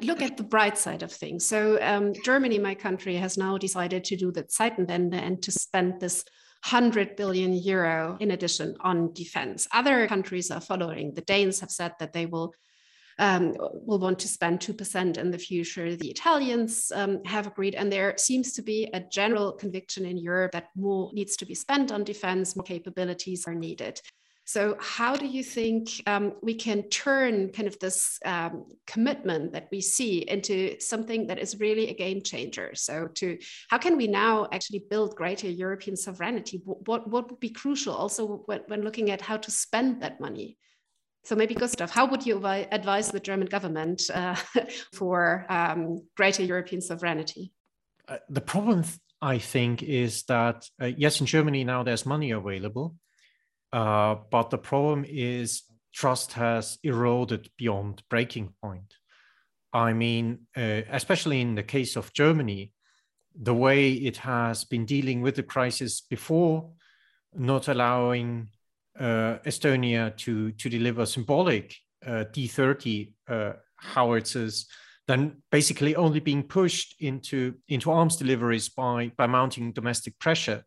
Look 0.02 0.22
at 0.22 0.36
the 0.36 0.42
bright 0.42 0.78
side 0.78 1.02
of 1.02 1.12
things. 1.12 1.46
So 1.46 1.78
um, 1.82 2.12
Germany, 2.24 2.58
my 2.58 2.74
country, 2.74 3.16
has 3.16 3.36
now 3.36 3.58
decided 3.58 4.04
to 4.04 4.16
do 4.16 4.32
the 4.32 4.44
Zeitenwende 4.44 5.14
and 5.14 5.42
to 5.42 5.52
spend 5.52 6.00
this 6.00 6.24
100 6.64 7.16
billion 7.16 7.52
euro 7.54 8.16
in 8.20 8.30
addition 8.30 8.76
on 8.80 9.12
defense. 9.12 9.66
Other 9.72 10.06
countries 10.06 10.50
are 10.50 10.60
following. 10.60 11.14
The 11.14 11.22
Danes 11.22 11.60
have 11.60 11.70
said 11.70 11.92
that 11.98 12.12
they 12.12 12.26
will 12.26 12.52
um, 13.18 13.54
will 13.58 13.98
want 13.98 14.18
to 14.20 14.28
spend 14.28 14.60
2% 14.60 15.18
in 15.18 15.30
the 15.30 15.38
future. 15.38 15.96
The 15.96 16.10
Italians 16.10 16.92
um, 16.94 17.22
have 17.24 17.46
agreed, 17.46 17.74
and 17.74 17.92
there 17.92 18.14
seems 18.16 18.52
to 18.54 18.62
be 18.62 18.88
a 18.92 19.00
general 19.00 19.52
conviction 19.52 20.04
in 20.06 20.16
Europe 20.16 20.52
that 20.52 20.68
more 20.76 21.10
needs 21.12 21.36
to 21.36 21.46
be 21.46 21.54
spent 21.54 21.92
on 21.92 22.04
defense, 22.04 22.56
more 22.56 22.64
capabilities 22.64 23.46
are 23.46 23.54
needed. 23.54 24.00
So, 24.50 24.76
how 24.80 25.14
do 25.14 25.26
you 25.26 25.44
think 25.44 26.02
um, 26.08 26.32
we 26.42 26.54
can 26.54 26.82
turn 26.88 27.50
kind 27.52 27.68
of 27.68 27.78
this 27.78 28.18
um, 28.24 28.64
commitment 28.84 29.52
that 29.52 29.68
we 29.70 29.80
see 29.80 30.28
into 30.28 30.80
something 30.80 31.28
that 31.28 31.38
is 31.38 31.60
really 31.60 31.88
a 31.88 31.94
game 31.94 32.20
changer? 32.20 32.72
So, 32.74 33.06
to 33.14 33.38
how 33.68 33.78
can 33.78 33.96
we 33.96 34.08
now 34.08 34.48
actually 34.50 34.82
build 34.90 35.14
greater 35.14 35.48
European 35.48 35.96
sovereignty? 35.96 36.60
What 36.64 37.06
what 37.06 37.30
would 37.30 37.38
be 37.38 37.50
crucial 37.50 37.94
also 37.94 38.42
when, 38.46 38.62
when 38.66 38.82
looking 38.82 39.12
at 39.12 39.20
how 39.20 39.36
to 39.36 39.52
spend 39.52 40.02
that 40.02 40.20
money? 40.20 40.58
So 41.22 41.36
maybe 41.36 41.54
Gustav, 41.54 41.90
how 41.90 42.06
would 42.06 42.24
you 42.24 42.44
advise 42.46 43.10
the 43.10 43.20
German 43.20 43.46
government 43.46 44.02
uh, 44.12 44.34
for 44.94 45.46
um, 45.48 46.02
greater 46.16 46.42
European 46.42 46.80
sovereignty? 46.80 47.52
Uh, 48.08 48.16
the 48.28 48.40
problem, 48.40 48.84
I 49.20 49.38
think, 49.38 49.82
is 49.82 50.24
that 50.24 50.66
uh, 50.80 50.86
yes, 50.86 51.20
in 51.20 51.26
Germany 51.26 51.64
now 51.64 51.82
there's 51.82 52.06
money 52.06 52.30
available, 52.30 52.96
uh, 53.72 54.16
but 54.30 54.50
the 54.50 54.58
problem 54.58 55.04
is 55.06 55.62
trust 55.94 56.32
has 56.32 56.78
eroded 56.82 57.50
beyond 57.58 58.02
breaking 58.08 58.54
point. 58.62 58.94
I 59.72 59.92
mean, 59.92 60.46
uh, 60.56 60.82
especially 60.90 61.40
in 61.40 61.54
the 61.54 61.62
case 61.62 61.96
of 61.96 62.12
Germany, 62.12 62.72
the 63.40 63.54
way 63.54 63.92
it 63.92 64.16
has 64.18 64.64
been 64.64 64.86
dealing 64.86 65.22
with 65.22 65.36
the 65.36 65.42
crisis 65.42 66.00
before, 66.00 66.70
not 67.34 67.68
allowing 67.68 68.48
Estonia 69.44 70.16
to 70.18 70.52
to 70.52 70.68
deliver 70.68 71.06
symbolic 71.06 71.76
uh, 72.06 72.24
D30 72.32 73.12
uh, 73.28 73.52
howitzers, 73.76 74.66
then 75.08 75.42
basically 75.50 75.96
only 75.96 76.20
being 76.20 76.42
pushed 76.42 76.96
into 77.00 77.54
into 77.68 77.90
arms 77.90 78.16
deliveries 78.16 78.68
by 78.68 79.10
by 79.16 79.26
mounting 79.26 79.72
domestic 79.72 80.18
pressure, 80.18 80.64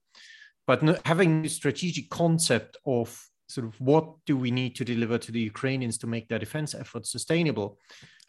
but 0.68 0.82
having 1.06 1.46
a 1.46 1.50
strategic 1.50 2.10
concept 2.10 2.78
of 2.86 3.20
sort 3.48 3.68
of 3.68 3.80
what 3.80 4.06
do 4.26 4.36
we 4.36 4.52
need 4.52 4.76
to 4.76 4.86
deliver 4.86 5.18
to 5.18 5.32
the 5.32 5.40
Ukrainians 5.40 5.98
to 6.00 6.08
make 6.08 6.28
their 6.28 6.40
defense 6.40 6.74
efforts 6.74 7.12
sustainable 7.12 7.78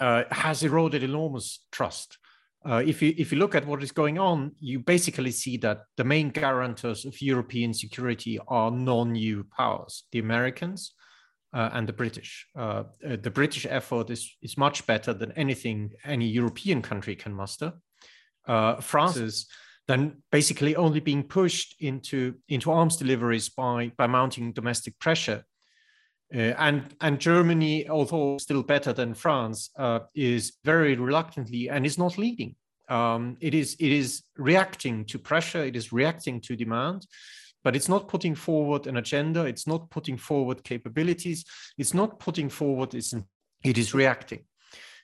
uh, 0.00 0.24
has 0.30 0.62
eroded 0.62 1.02
enormous 1.02 1.64
trust. 1.72 2.18
Uh, 2.66 2.82
if 2.84 3.02
you 3.02 3.14
if 3.18 3.30
you 3.30 3.38
look 3.38 3.54
at 3.54 3.66
what 3.66 3.82
is 3.82 3.92
going 3.92 4.18
on, 4.18 4.52
you 4.58 4.78
basically 4.78 5.30
see 5.30 5.58
that 5.58 5.82
the 5.96 6.04
main 6.04 6.30
guarantors 6.30 7.04
of 7.04 7.20
European 7.20 7.74
security 7.74 8.38
are 8.48 8.70
non-EU 8.70 9.44
powers: 9.56 10.04
the 10.12 10.18
Americans 10.18 10.94
uh, 11.52 11.70
and 11.74 11.86
the 11.86 11.92
British. 11.92 12.46
Uh, 12.56 12.84
uh 13.06 13.16
the 13.22 13.30
British 13.30 13.66
effort 13.68 14.10
is 14.10 14.34
is 14.40 14.56
much 14.56 14.86
better 14.86 15.12
than 15.12 15.32
anything 15.32 15.90
any 16.04 16.26
European 16.26 16.80
country 16.80 17.14
can 17.14 17.34
muster. 17.34 17.72
Uh, 18.46 18.80
France 18.80 19.16
is 19.16 19.46
then 19.86 20.22
basically 20.32 20.74
only 20.74 21.00
being 21.00 21.22
pushed 21.22 21.76
into 21.80 22.34
into 22.48 22.70
arms 22.70 22.96
deliveries 22.96 23.50
by 23.50 23.92
by 23.98 24.06
mounting 24.06 24.54
domestic 24.54 24.98
pressure. 24.98 25.44
Uh, 26.34 26.54
and 26.58 26.94
and 27.00 27.20
Germany, 27.20 27.88
although 27.88 28.38
still 28.38 28.62
better 28.62 28.92
than 28.92 29.14
France, 29.14 29.70
uh, 29.78 30.00
is 30.14 30.54
very 30.64 30.96
reluctantly 30.96 31.68
and 31.68 31.86
is 31.86 31.98
not 31.98 32.18
leading. 32.18 32.56
Um, 32.88 33.36
it 33.40 33.54
is 33.54 33.76
it 33.78 33.92
is 33.92 34.22
reacting 34.36 35.04
to 35.06 35.18
pressure. 35.18 35.64
It 35.64 35.76
is 35.76 35.92
reacting 35.92 36.40
to 36.42 36.56
demand, 36.56 37.06
but 37.62 37.76
it's 37.76 37.88
not 37.88 38.08
putting 38.08 38.34
forward 38.34 38.86
an 38.86 38.96
agenda. 38.96 39.44
It's 39.44 39.66
not 39.66 39.90
putting 39.90 40.16
forward 40.16 40.64
capabilities. 40.64 41.44
It's 41.78 41.94
not 41.94 42.18
putting 42.18 42.48
forward. 42.48 42.94
It's 42.94 43.14
it 43.62 43.78
is 43.78 43.94
reacting. 43.94 44.44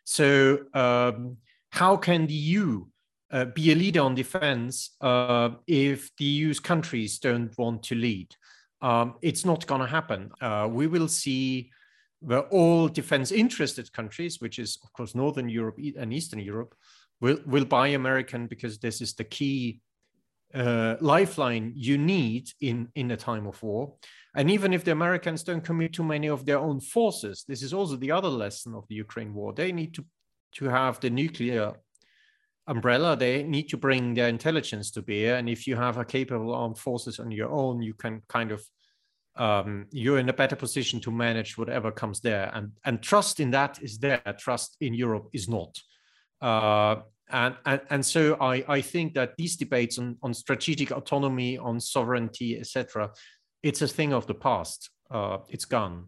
So 0.05 0.59
um, 0.75 1.37
how 1.71 1.97
can 1.97 2.27
the 2.27 2.35
EU 2.35 2.87
uh, 3.31 3.45
be 3.45 3.71
a 3.71 3.77
leader 3.77 4.01
on 4.01 4.17
defense 4.17 4.97
uh, 5.01 5.51
if 5.67 6.11
the 6.17 6.25
EU's 6.25 6.59
countries 6.59 7.21
don't 7.21 7.57
want 7.57 7.85
to 7.85 7.95
lead? 7.95 8.35
Um, 8.83 9.15
it's 9.23 9.45
not 9.45 9.67
going 9.67 9.81
to 9.81 9.87
happen. 9.87 10.31
Uh, 10.41 10.69
we 10.71 10.87
will 10.87 11.09
see 11.09 11.71
where 12.21 12.43
all 12.49 12.89
defense 12.89 13.33
interested 13.33 13.93
countries, 13.93 14.41
which 14.41 14.59
is 14.59 14.79
of 14.83 14.93
course 14.93 15.15
Northern 15.15 15.49
Europe 15.49 15.79
and 15.99 16.13
Eastern 16.13 16.41
Europe, 16.41 16.75
will, 17.21 17.39
will 17.47 17.65
buy 17.65 17.89
American 17.89 18.47
because 18.47 18.79
this 18.79 19.01
is 19.01 19.15
the 19.15 19.25
key 19.25 19.81
uh, 20.55 20.97
lifeline 21.01 21.73
you 21.77 21.97
need 21.97 22.51
in, 22.61 22.89
in 22.95 23.11
a 23.11 23.17
time 23.17 23.47
of 23.47 23.63
war. 23.63 23.95
And 24.35 24.51
even 24.51 24.73
if 24.73 24.85
the 24.85 24.93
Americans 24.93 25.43
don't 25.43 25.65
commit 25.65 25.93
too 25.93 26.05
many 26.05 26.29
of 26.29 26.45
their 26.45 26.59
own 26.59 26.81
forces, 26.81 27.45
this 27.47 27.63
is 27.63 27.73
also 27.73 27.97
the 27.97 28.13
other 28.13 28.29
lesson 28.29 28.75
of 28.75 28.87
the 28.89 28.95
Ukraine 28.95 29.35
war. 29.35 29.53
They 29.53 29.73
need 29.73 29.95
to, 29.95 30.05
to 30.57 30.67
have 30.67 31.01
the 31.01 31.11
nuclear 31.11 31.73
umbrella, 32.71 33.17
they 33.17 33.43
need 33.43 33.69
to 33.69 33.77
bring 33.77 34.15
their 34.15 34.29
intelligence 34.29 34.91
to 34.93 35.03
bear. 35.03 35.37
And 35.37 35.49
if 35.49 35.67
you 35.67 35.77
have 35.77 35.99
a 35.99 36.05
capable 36.05 36.55
armed 36.55 36.79
forces 36.79 37.19
on 37.19 37.31
your 37.31 37.51
own, 37.51 37.83
you 37.83 37.95
can 37.95 38.23
kind 38.29 38.53
of 38.53 38.63
um, 39.37 39.87
you're 39.91 40.19
in 40.19 40.29
a 40.29 40.33
better 40.33 40.57
position 40.57 41.01
to 41.01 41.11
manage 41.11 41.57
whatever 41.59 41.91
comes 41.91 42.21
there. 42.21 42.51
And 42.55 42.73
and 42.85 43.03
trust 43.03 43.41
in 43.41 43.51
that 43.51 43.83
is 43.83 43.99
there. 43.99 44.23
Trust 44.39 44.77
in 44.81 44.95
Europe 44.95 45.29
is 45.33 45.49
not. 45.49 45.77
Uh, 46.41 47.03
and, 47.29 47.57
and 47.67 47.81
and 47.91 48.07
so 48.07 48.37
I 48.41 48.65
I 48.69 48.81
think 48.81 49.15
that 49.15 49.37
these 49.37 49.57
debates 49.57 49.99
on 49.99 50.17
on 50.23 50.35
strategic 50.35 50.91
autonomy, 50.91 51.59
on 51.59 51.81
sovereignty, 51.81 52.59
etc., 52.59 53.11
it's 53.63 53.83
a 53.83 53.89
thing 53.89 54.13
of 54.13 54.27
the 54.27 54.35
past. 54.35 54.91
Uh, 55.11 55.39
it's 55.49 55.65
gone. 55.65 56.07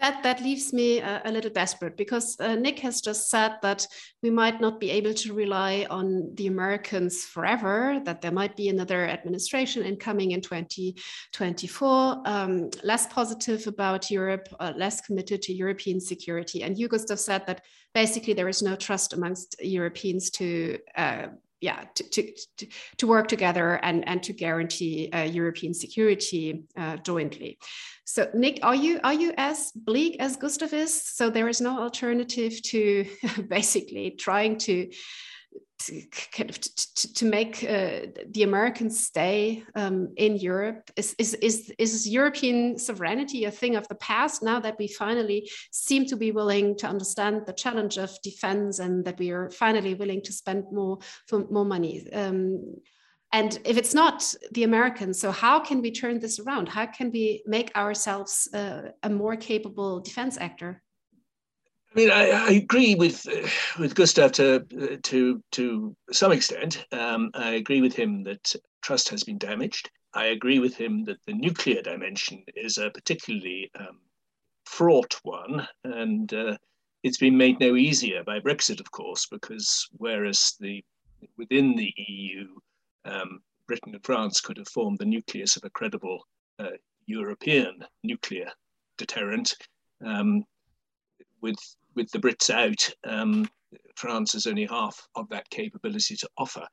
That, 0.00 0.22
that 0.22 0.42
leaves 0.42 0.72
me 0.72 1.00
a, 1.00 1.20
a 1.24 1.30
little 1.32 1.50
desperate 1.50 1.96
because 1.96 2.38
uh, 2.40 2.54
Nick 2.54 2.78
has 2.78 3.00
just 3.00 3.28
said 3.28 3.56
that 3.62 3.86
we 4.22 4.30
might 4.30 4.60
not 4.60 4.80
be 4.80 4.90
able 4.90 5.12
to 5.12 5.34
rely 5.34 5.86
on 5.90 6.34
the 6.34 6.46
Americans 6.46 7.24
forever, 7.24 8.00
that 8.04 8.22
there 8.22 8.32
might 8.32 8.56
be 8.56 8.68
another 8.68 9.06
administration 9.06 9.84
incoming 9.84 10.30
in 10.30 10.40
2024, 10.40 12.22
um, 12.24 12.70
less 12.82 13.06
positive 13.08 13.66
about 13.66 14.10
Europe, 14.10 14.48
uh, 14.58 14.72
less 14.76 15.02
committed 15.02 15.42
to 15.42 15.52
European 15.52 16.00
security. 16.00 16.62
And 16.62 16.78
you, 16.78 16.88
Gustav, 16.88 17.20
said 17.20 17.46
that 17.46 17.62
basically 17.94 18.32
there 18.32 18.48
is 18.48 18.62
no 18.62 18.76
trust 18.76 19.12
amongst 19.12 19.56
Europeans 19.60 20.30
to 20.30 20.78
uh, 20.96 21.26
yeah, 21.60 21.84
to, 21.94 22.02
to, 22.04 22.32
to, 22.98 23.06
work 23.06 23.28
together 23.28 23.74
and, 23.82 24.06
and 24.08 24.22
to 24.22 24.32
guarantee 24.32 25.10
uh, 25.12 25.22
European 25.22 25.74
security 25.74 26.64
uh, 26.76 26.96
jointly. 26.98 27.58
So, 28.04 28.28
Nick, 28.34 28.60
are 28.62 28.74
you 28.74 28.98
are 29.04 29.14
you 29.14 29.32
as 29.36 29.70
bleak 29.74 30.16
as 30.18 30.36
Gustav 30.36 30.72
is? 30.72 30.92
So 31.02 31.30
there 31.30 31.48
is 31.48 31.60
no 31.60 31.78
alternative 31.78 32.60
to 32.62 33.06
basically 33.48 34.10
trying 34.10 34.58
to 34.58 34.90
to 35.86 36.02
kind 36.32 36.50
of 36.50 36.60
to, 36.60 37.14
to 37.14 37.24
make 37.24 37.64
uh, 37.64 38.06
the 38.30 38.42
Americans 38.42 39.06
stay 39.06 39.64
um, 39.74 40.12
in 40.16 40.36
Europe? 40.36 40.90
Is, 40.96 41.14
is, 41.18 41.34
is, 41.34 41.72
is 41.78 42.08
European 42.08 42.78
sovereignty 42.78 43.44
a 43.44 43.50
thing 43.50 43.76
of 43.76 43.88
the 43.88 43.94
past 43.96 44.42
now 44.42 44.60
that 44.60 44.78
we 44.78 44.88
finally 44.88 45.50
seem 45.70 46.06
to 46.06 46.16
be 46.16 46.32
willing 46.32 46.76
to 46.78 46.86
understand 46.86 47.42
the 47.46 47.52
challenge 47.52 47.98
of 47.98 48.10
defense 48.22 48.78
and 48.78 49.04
that 49.04 49.18
we 49.18 49.30
are 49.30 49.50
finally 49.50 49.94
willing 49.94 50.22
to 50.22 50.32
spend 50.32 50.64
more 50.72 50.98
for 51.26 51.46
more 51.50 51.64
money? 51.64 52.10
Um, 52.12 52.76
and 53.32 53.58
if 53.64 53.76
it's 53.76 53.94
not 53.94 54.34
the 54.52 54.64
Americans, 54.64 55.20
so 55.20 55.30
how 55.30 55.60
can 55.60 55.80
we 55.80 55.92
turn 55.92 56.18
this 56.18 56.40
around? 56.40 56.68
How 56.68 56.86
can 56.86 57.12
we 57.12 57.42
make 57.46 57.74
ourselves 57.76 58.48
uh, 58.52 58.90
a 59.02 59.08
more 59.08 59.36
capable 59.36 60.00
defense 60.00 60.36
actor? 60.36 60.82
I 61.92 61.98
mean, 61.98 62.10
I, 62.10 62.30
I 62.30 62.50
agree 62.52 62.94
with 62.94 63.26
with 63.78 63.96
Gustav 63.96 64.30
to 64.32 64.60
to 65.02 65.42
to 65.50 65.96
some 66.12 66.30
extent. 66.30 66.86
Um, 66.92 67.30
I 67.34 67.52
agree 67.54 67.80
with 67.80 67.94
him 67.94 68.22
that 68.24 68.54
trust 68.80 69.08
has 69.08 69.24
been 69.24 69.38
damaged. 69.38 69.90
I 70.14 70.26
agree 70.26 70.60
with 70.60 70.76
him 70.76 71.04
that 71.04 71.18
the 71.26 71.34
nuclear 71.34 71.82
dimension 71.82 72.44
is 72.54 72.78
a 72.78 72.90
particularly 72.90 73.70
um, 73.78 73.98
fraught 74.66 75.18
one, 75.24 75.66
and 75.82 76.32
uh, 76.32 76.56
it's 77.02 77.18
been 77.18 77.36
made 77.36 77.58
no 77.58 77.74
easier 77.74 78.22
by 78.22 78.38
Brexit, 78.38 78.78
of 78.78 78.90
course, 78.92 79.26
because 79.26 79.88
whereas 79.96 80.54
the 80.60 80.84
within 81.36 81.74
the 81.74 81.92
EU, 81.96 82.46
um, 83.04 83.40
Britain 83.66 83.94
and 83.94 84.04
France 84.04 84.40
could 84.40 84.58
have 84.58 84.68
formed 84.68 84.98
the 84.98 85.04
nucleus 85.04 85.56
of 85.56 85.64
a 85.64 85.70
credible 85.70 86.24
uh, 86.60 86.70
European 87.06 87.84
nuclear 88.04 88.50
deterrent. 88.96 89.56
Um, 90.04 90.44
with 91.42 91.58
with 92.00 92.10
the 92.12 92.18
Brits 92.18 92.48
out, 92.48 92.90
um, 93.04 93.46
France 93.94 94.32
has 94.32 94.46
only 94.46 94.64
half 94.64 95.06
of 95.14 95.28
that 95.28 95.50
capability 95.50 96.16
to 96.16 96.28
offer. 96.38 96.66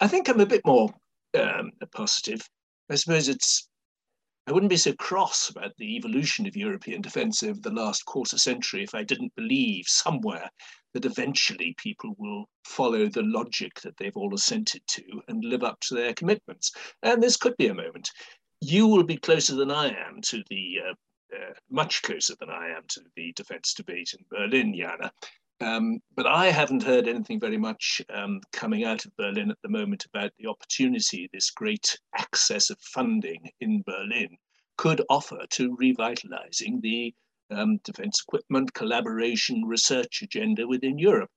I 0.00 0.06
think 0.06 0.28
I'm 0.28 0.40
a 0.40 0.46
bit 0.46 0.64
more 0.64 0.88
um, 1.36 1.72
positive. 1.92 2.40
I 2.88 2.94
suppose 2.94 3.28
it's, 3.28 3.68
I 4.46 4.52
wouldn't 4.52 4.70
be 4.70 4.76
so 4.76 4.92
cross 4.92 5.50
about 5.50 5.72
the 5.78 5.96
evolution 5.96 6.46
of 6.46 6.56
European 6.56 7.00
defence 7.00 7.42
over 7.42 7.58
the 7.60 7.72
last 7.72 8.04
quarter 8.04 8.38
century 8.38 8.84
if 8.84 8.94
I 8.94 9.02
didn't 9.02 9.34
believe 9.34 9.86
somewhere 9.88 10.48
that 10.94 11.04
eventually 11.04 11.74
people 11.76 12.14
will 12.16 12.48
follow 12.64 13.08
the 13.08 13.22
logic 13.24 13.80
that 13.80 13.96
they've 13.96 14.16
all 14.16 14.32
assented 14.32 14.82
to 14.86 15.02
and 15.26 15.44
live 15.44 15.64
up 15.64 15.80
to 15.80 15.96
their 15.96 16.14
commitments. 16.14 16.70
And 17.02 17.20
this 17.20 17.36
could 17.36 17.56
be 17.56 17.66
a 17.66 17.74
moment. 17.74 18.10
You 18.60 18.86
will 18.86 19.04
be 19.04 19.16
closer 19.16 19.56
than 19.56 19.72
I 19.72 19.88
am 19.88 20.20
to 20.22 20.42
the 20.48 20.78
uh, 20.88 20.94
uh, 21.34 21.54
much 21.70 22.02
closer 22.02 22.34
than 22.38 22.50
I 22.50 22.68
am 22.68 22.82
to 22.88 23.00
the 23.16 23.32
defence 23.32 23.74
debate 23.74 24.14
in 24.18 24.24
Berlin, 24.30 24.74
Jana. 24.74 25.12
Um, 25.60 26.00
but 26.14 26.26
I 26.26 26.46
haven't 26.46 26.84
heard 26.84 27.08
anything 27.08 27.40
very 27.40 27.56
much 27.56 28.00
um, 28.10 28.40
coming 28.52 28.84
out 28.84 29.04
of 29.04 29.16
Berlin 29.16 29.50
at 29.50 29.58
the 29.62 29.68
moment 29.68 30.04
about 30.04 30.30
the 30.38 30.46
opportunity 30.46 31.28
this 31.32 31.50
great 31.50 31.98
access 32.16 32.70
of 32.70 32.78
funding 32.80 33.50
in 33.60 33.82
Berlin 33.82 34.36
could 34.76 35.02
offer 35.10 35.40
to 35.50 35.76
revitalizing 35.76 36.80
the 36.80 37.12
um, 37.50 37.78
defense 37.78 38.22
equipment, 38.26 38.72
collaboration, 38.74 39.64
research 39.64 40.22
agenda 40.22 40.66
within 40.66 40.98
Europe. 40.98 41.30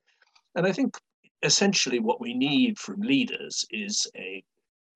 And 0.54 0.66
I 0.66 0.72
think 0.72 0.96
essentially 1.42 1.98
what 1.98 2.20
we 2.20 2.34
need 2.34 2.78
from 2.78 3.00
leaders 3.00 3.64
is 3.70 4.06
a 4.16 4.44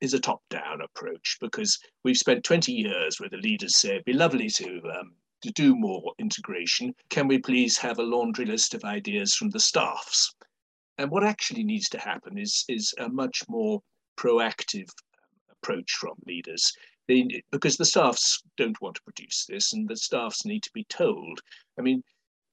is 0.00 0.14
a 0.14 0.20
top-down 0.20 0.80
approach 0.82 1.38
because 1.40 1.78
we've 2.04 2.16
spent 2.16 2.44
20 2.44 2.72
years 2.72 3.18
where 3.18 3.30
the 3.30 3.36
leaders 3.36 3.76
say 3.76 3.90
it'd 3.90 4.04
be 4.04 4.12
lovely 4.12 4.48
to 4.50 4.80
um, 4.98 5.12
to 5.42 5.50
do 5.52 5.76
more 5.76 6.12
integration. 6.18 6.94
Can 7.10 7.28
we 7.28 7.38
please 7.38 7.76
have 7.78 7.98
a 7.98 8.02
laundry 8.02 8.46
list 8.46 8.74
of 8.74 8.84
ideas 8.84 9.34
from 9.34 9.50
the 9.50 9.60
staffs? 9.60 10.34
And 10.98 11.10
what 11.10 11.24
actually 11.24 11.62
needs 11.62 11.88
to 11.90 11.98
happen 11.98 12.38
is 12.38 12.64
is 12.68 12.94
a 12.98 13.08
much 13.08 13.42
more 13.48 13.82
proactive 14.18 14.88
approach 15.50 15.92
from 15.92 16.14
leaders. 16.26 16.72
They, 17.08 17.42
because 17.52 17.76
the 17.76 17.84
staffs 17.84 18.42
don't 18.56 18.80
want 18.80 18.96
to 18.96 19.02
produce 19.02 19.46
this, 19.46 19.72
and 19.72 19.88
the 19.88 19.96
staffs 19.96 20.44
need 20.44 20.62
to 20.64 20.72
be 20.72 20.84
told. 20.84 21.40
I 21.78 21.82
mean, 21.82 22.02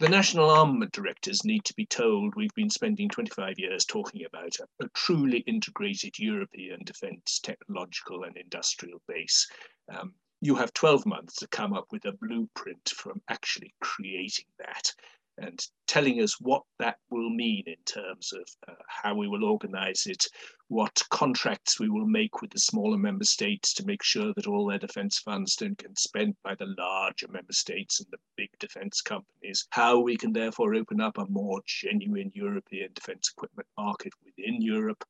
the 0.03 0.09
national 0.09 0.49
armament 0.49 0.91
directors 0.91 1.45
need 1.45 1.63
to 1.63 1.73
be 1.75 1.85
told 1.85 2.35
we've 2.35 2.53
been 2.55 2.69
spending 2.69 3.07
25 3.07 3.57
years 3.57 3.85
talking 3.85 4.25
about 4.25 4.53
a, 4.59 4.83
a 4.83 4.89
truly 4.89 5.39
integrated 5.47 6.19
European 6.19 6.81
defence 6.83 7.39
technological 7.41 8.25
and 8.25 8.35
industrial 8.35 9.01
base. 9.07 9.47
Um, 9.87 10.13
you 10.41 10.55
have 10.55 10.73
12 10.73 11.05
months 11.05 11.35
to 11.35 11.47
come 11.47 11.71
up 11.71 11.85
with 11.93 12.03
a 12.03 12.11
blueprint 12.11 12.89
from 12.89 13.21
actually 13.29 13.73
creating 13.79 14.43
that 14.59 14.91
and 15.37 15.65
telling 15.87 16.21
us 16.21 16.39
what 16.39 16.63
that 16.79 16.97
will 17.09 17.29
mean 17.29 17.63
in 17.65 17.81
terms 17.85 18.33
of 18.33 18.47
uh, 18.67 18.81
how 18.87 19.15
we 19.15 19.27
will 19.27 19.43
organize 19.43 20.05
it, 20.05 20.25
what 20.67 21.03
contracts 21.09 21.79
we 21.79 21.89
will 21.89 22.05
make 22.05 22.41
with 22.41 22.51
the 22.51 22.59
smaller 22.59 22.97
member 22.97 23.23
states 23.23 23.73
to 23.73 23.85
make 23.85 24.03
sure 24.03 24.33
that 24.35 24.47
all 24.47 24.67
their 24.67 24.77
defense 24.79 25.19
funds 25.19 25.55
don't 25.55 25.77
get 25.77 25.97
spent 25.97 26.35
by 26.43 26.55
the 26.55 26.73
larger 26.77 27.27
member 27.29 27.53
states 27.53 27.99
and 27.99 28.07
the 28.11 28.17
big 28.37 28.49
defense 28.59 29.01
companies, 29.01 29.67
how 29.71 29.99
we 29.99 30.15
can 30.15 30.33
therefore 30.33 30.75
open 30.75 31.01
up 31.01 31.17
a 31.17 31.25
more 31.27 31.61
genuine 31.65 32.31
European 32.33 32.89
defense 32.93 33.31
equipment 33.35 33.67
market 33.77 34.13
within 34.23 34.61
Europe. 34.61 35.03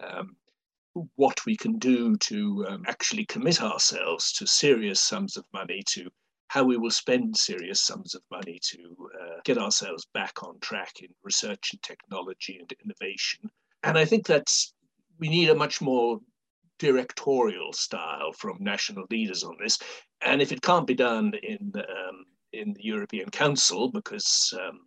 Um, 0.00 0.36
what 1.16 1.44
we 1.44 1.56
can 1.56 1.78
do 1.78 2.16
to 2.16 2.64
um, 2.68 2.84
actually 2.86 3.26
commit 3.26 3.60
ourselves 3.60 4.32
to 4.34 4.46
serious 4.46 5.00
sums 5.00 5.36
of 5.36 5.44
money 5.52 5.82
to 5.88 6.08
how 6.48 6.64
we 6.64 6.76
will 6.76 6.90
spend 6.90 7.36
serious 7.36 7.80
sums 7.80 8.14
of 8.14 8.22
money 8.30 8.60
to 8.62 8.78
uh, 9.20 9.40
get 9.44 9.58
ourselves 9.58 10.06
back 10.14 10.42
on 10.42 10.58
track 10.60 10.92
in 11.00 11.08
research 11.22 11.70
and 11.72 11.82
technology 11.82 12.58
and 12.60 12.72
innovation. 12.84 13.50
And 13.82 13.98
I 13.98 14.04
think 14.04 14.26
that's, 14.26 14.74
we 15.18 15.28
need 15.28 15.50
a 15.50 15.54
much 15.54 15.80
more 15.80 16.20
directorial 16.78 17.72
style 17.72 18.32
from 18.32 18.56
national 18.60 19.04
leaders 19.10 19.42
on 19.44 19.56
this. 19.62 19.78
And 20.20 20.42
if 20.42 20.52
it 20.52 20.62
can't 20.62 20.86
be 20.86 20.94
done 20.94 21.32
in, 21.42 21.72
um, 21.76 22.24
in 22.52 22.72
the 22.72 22.84
European 22.84 23.30
Council, 23.30 23.90
because 23.90 24.54
um, 24.60 24.80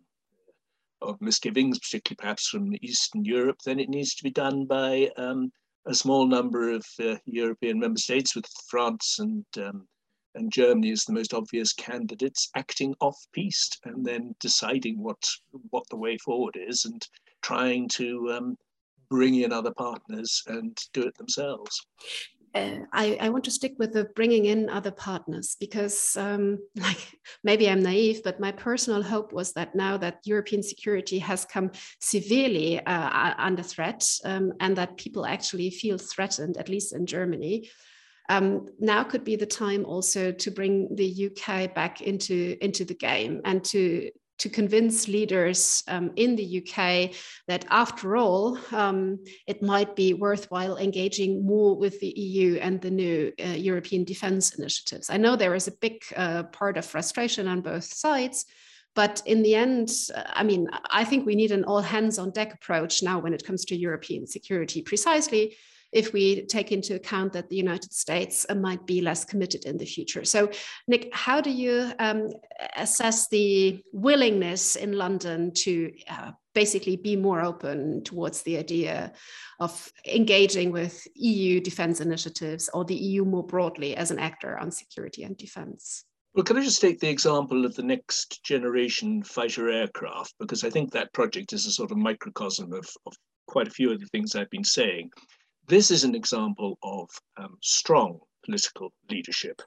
of 1.00 1.20
misgivings, 1.20 1.78
particularly 1.78 2.16
perhaps 2.16 2.48
from 2.48 2.74
Eastern 2.82 3.24
Europe, 3.24 3.58
then 3.64 3.78
it 3.78 3.88
needs 3.88 4.14
to 4.14 4.24
be 4.24 4.30
done 4.30 4.66
by 4.66 5.10
um, 5.16 5.50
a 5.86 5.94
small 5.94 6.26
number 6.26 6.70
of 6.70 6.84
uh, 7.02 7.16
European 7.24 7.78
member 7.78 7.98
states, 7.98 8.34
with 8.34 8.46
France 8.68 9.18
and 9.18 9.44
um, 9.58 9.86
and 10.38 10.52
Germany 10.52 10.90
is 10.90 11.04
the 11.04 11.12
most 11.12 11.34
obvious 11.34 11.72
candidates 11.72 12.48
acting 12.54 12.94
off 13.00 13.18
piste 13.32 13.80
and 13.84 14.04
then 14.04 14.34
deciding 14.40 15.02
what 15.02 15.22
what 15.70 15.84
the 15.90 15.96
way 15.96 16.16
forward 16.18 16.56
is 16.56 16.84
and 16.84 17.06
trying 17.42 17.88
to 17.88 18.32
um, 18.32 18.56
bring 19.10 19.34
in 19.36 19.52
other 19.52 19.72
partners 19.72 20.42
and 20.46 20.76
do 20.92 21.02
it 21.02 21.16
themselves. 21.16 21.84
Uh, 22.54 22.78
I, 22.92 23.18
I, 23.20 23.28
want 23.28 23.44
to 23.44 23.50
stick 23.50 23.74
with 23.78 23.92
the 23.92 24.06
bringing 24.16 24.46
in 24.46 24.70
other 24.70 24.90
partners 24.90 25.56
because, 25.60 26.16
um, 26.16 26.58
like, 26.76 26.98
maybe 27.44 27.68
I'm 27.68 27.82
naive, 27.82 28.22
but 28.24 28.40
my 28.40 28.52
personal 28.52 29.02
hope 29.02 29.34
was 29.34 29.52
that 29.52 29.74
now 29.74 29.98
that 29.98 30.20
European 30.24 30.62
security 30.62 31.18
has 31.18 31.44
come 31.44 31.70
severely 32.00 32.80
uh, 32.80 33.34
under 33.36 33.62
threat 33.62 34.02
um, 34.24 34.54
and 34.60 34.74
that 34.76 34.96
people 34.96 35.26
actually 35.26 35.68
feel 35.68 35.98
threatened, 35.98 36.56
at 36.56 36.70
least 36.70 36.94
in 36.94 37.04
Germany, 37.04 37.68
um, 38.28 38.66
now 38.78 39.02
could 39.04 39.24
be 39.24 39.36
the 39.36 39.46
time 39.46 39.84
also 39.84 40.32
to 40.32 40.50
bring 40.50 40.94
the 40.94 41.30
UK 41.30 41.74
back 41.74 42.00
into, 42.00 42.56
into 42.60 42.84
the 42.84 42.94
game 42.94 43.40
and 43.44 43.64
to 43.64 44.10
to 44.38 44.48
convince 44.48 45.08
leaders 45.08 45.82
um, 45.88 46.12
in 46.16 46.36
the 46.36 46.62
UK 46.62 47.10
that 47.48 47.64
after 47.70 48.16
all, 48.16 48.56
um, 48.72 49.18
it 49.46 49.62
might 49.62 49.96
be 49.96 50.14
worthwhile 50.14 50.76
engaging 50.76 51.44
more 51.44 51.76
with 51.76 51.98
the 52.00 52.14
EU 52.16 52.54
and 52.56 52.80
the 52.80 52.90
new 52.90 53.32
uh, 53.44 53.48
European 53.48 54.04
defense 54.04 54.54
initiatives. 54.54 55.10
I 55.10 55.16
know 55.16 55.34
there 55.34 55.56
is 55.56 55.66
a 55.66 55.72
big 55.72 56.04
uh, 56.16 56.44
part 56.44 56.76
of 56.76 56.86
frustration 56.86 57.48
on 57.48 57.60
both 57.60 57.84
sides. 57.84 58.46
But 58.94 59.22
in 59.26 59.42
the 59.42 59.54
end, 59.54 59.90
I 60.14 60.42
mean, 60.42 60.66
I 60.90 61.04
think 61.04 61.24
we 61.24 61.36
need 61.36 61.52
an 61.52 61.64
all 61.64 61.82
hands 61.82 62.18
on 62.18 62.30
deck 62.30 62.52
approach 62.54 63.00
now 63.02 63.20
when 63.20 63.32
it 63.32 63.44
comes 63.44 63.64
to 63.66 63.76
European 63.76 64.26
security, 64.26 64.82
precisely 64.82 65.56
if 65.92 66.12
we 66.12 66.46
take 66.46 66.72
into 66.72 66.94
account 66.94 67.32
that 67.32 67.48
the 67.48 67.56
United 67.56 67.92
States 67.92 68.44
uh, 68.48 68.54
might 68.54 68.86
be 68.86 69.00
less 69.00 69.24
committed 69.24 69.64
in 69.64 69.78
the 69.78 69.86
future. 69.86 70.24
So, 70.24 70.50
Nick, 70.86 71.08
how 71.12 71.40
do 71.40 71.50
you 71.50 71.92
um, 71.98 72.28
assess 72.76 73.28
the 73.28 73.82
willingness 73.92 74.76
in 74.76 74.92
London 74.92 75.52
to 75.54 75.92
uh, 76.10 76.32
basically 76.54 76.96
be 76.96 77.16
more 77.16 77.40
open 77.40 78.02
towards 78.04 78.42
the 78.42 78.58
idea 78.58 79.12
of 79.60 79.92
engaging 80.06 80.72
with 80.72 81.06
EU 81.14 81.60
defense 81.60 82.00
initiatives 82.00 82.68
or 82.74 82.84
the 82.84 82.94
EU 82.94 83.24
more 83.24 83.46
broadly 83.46 83.96
as 83.96 84.10
an 84.10 84.18
actor 84.18 84.58
on 84.58 84.70
security 84.70 85.22
and 85.22 85.36
defense? 85.36 86.04
Well, 86.34 86.44
can 86.44 86.56
I 86.56 86.62
just 86.62 86.80
take 86.80 87.00
the 87.00 87.08
example 87.08 87.64
of 87.64 87.74
the 87.74 87.82
next 87.82 88.44
generation 88.44 89.22
fighter 89.22 89.70
aircraft? 89.70 90.34
Because 90.38 90.62
I 90.62 90.70
think 90.70 90.92
that 90.92 91.12
project 91.12 91.52
is 91.52 91.66
a 91.66 91.70
sort 91.70 91.90
of 91.90 91.96
microcosm 91.96 92.72
of, 92.72 92.88
of 93.06 93.14
quite 93.46 93.66
a 93.66 93.72
few 93.72 93.90
of 93.90 93.98
the 93.98 94.06
things 94.06 94.36
I've 94.36 94.50
been 94.50 94.64
saying. 94.64 95.10
This 95.68 95.90
is 95.90 96.02
an 96.02 96.14
example 96.14 96.78
of 96.82 97.10
um, 97.36 97.58
strong 97.62 98.20
political 98.42 98.90
leadership 99.10 99.60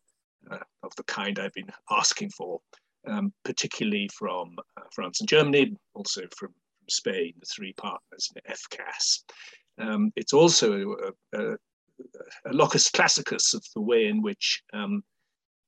uh, 0.50 0.58
of 0.82 0.96
the 0.96 1.04
kind 1.04 1.38
I've 1.38 1.54
been 1.54 1.70
asking 1.92 2.32
for, 2.32 2.60
um, 3.08 3.32
particularly 3.46 4.10
from 4.12 4.56
uh, 4.78 4.82
France 4.96 5.20
and 5.20 5.30
Germany, 5.30 5.76
also 5.94 6.24
from, 6.36 6.54
Spain, 6.90 7.32
the 7.40 7.46
three 7.46 7.72
partners 7.74 8.30
in 8.36 8.42
FCAS. 8.52 9.24
Um, 9.78 10.12
it's 10.18 10.34
also 10.34 10.74
a, 10.74 11.40
a, 11.40 11.54
a, 12.46 12.52
locus 12.52 12.90
classicus 12.90 13.54
of 13.54 13.64
the 13.76 13.82
way 13.82 14.08
in 14.08 14.22
which 14.22 14.62
um, 14.74 15.04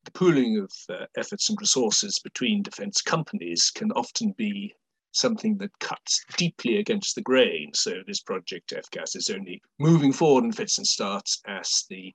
the 0.04 0.12
pooling 0.12 0.58
of 0.58 0.72
uh, 0.90 1.06
efforts 1.16 1.50
and 1.50 1.58
resources 1.62 2.20
between 2.20 2.64
defense 2.64 3.02
companies 3.02 3.72
can 3.74 3.92
often 3.92 4.34
be 4.36 4.74
something 5.14 5.58
that 5.60 5.78
cuts 5.80 6.26
deeply 6.38 6.78
against 6.78 7.16
the 7.16 7.22
grain. 7.22 7.72
So 7.74 8.02
this 8.06 8.22
project 8.22 8.74
FCAS 8.76 9.16
is 9.16 9.30
only 9.30 9.62
moving 9.80 10.12
forward 10.12 10.44
in 10.44 10.52
fits 10.52 10.78
and 10.78 10.88
starts 10.88 11.42
as 11.48 11.86
the 11.90 12.14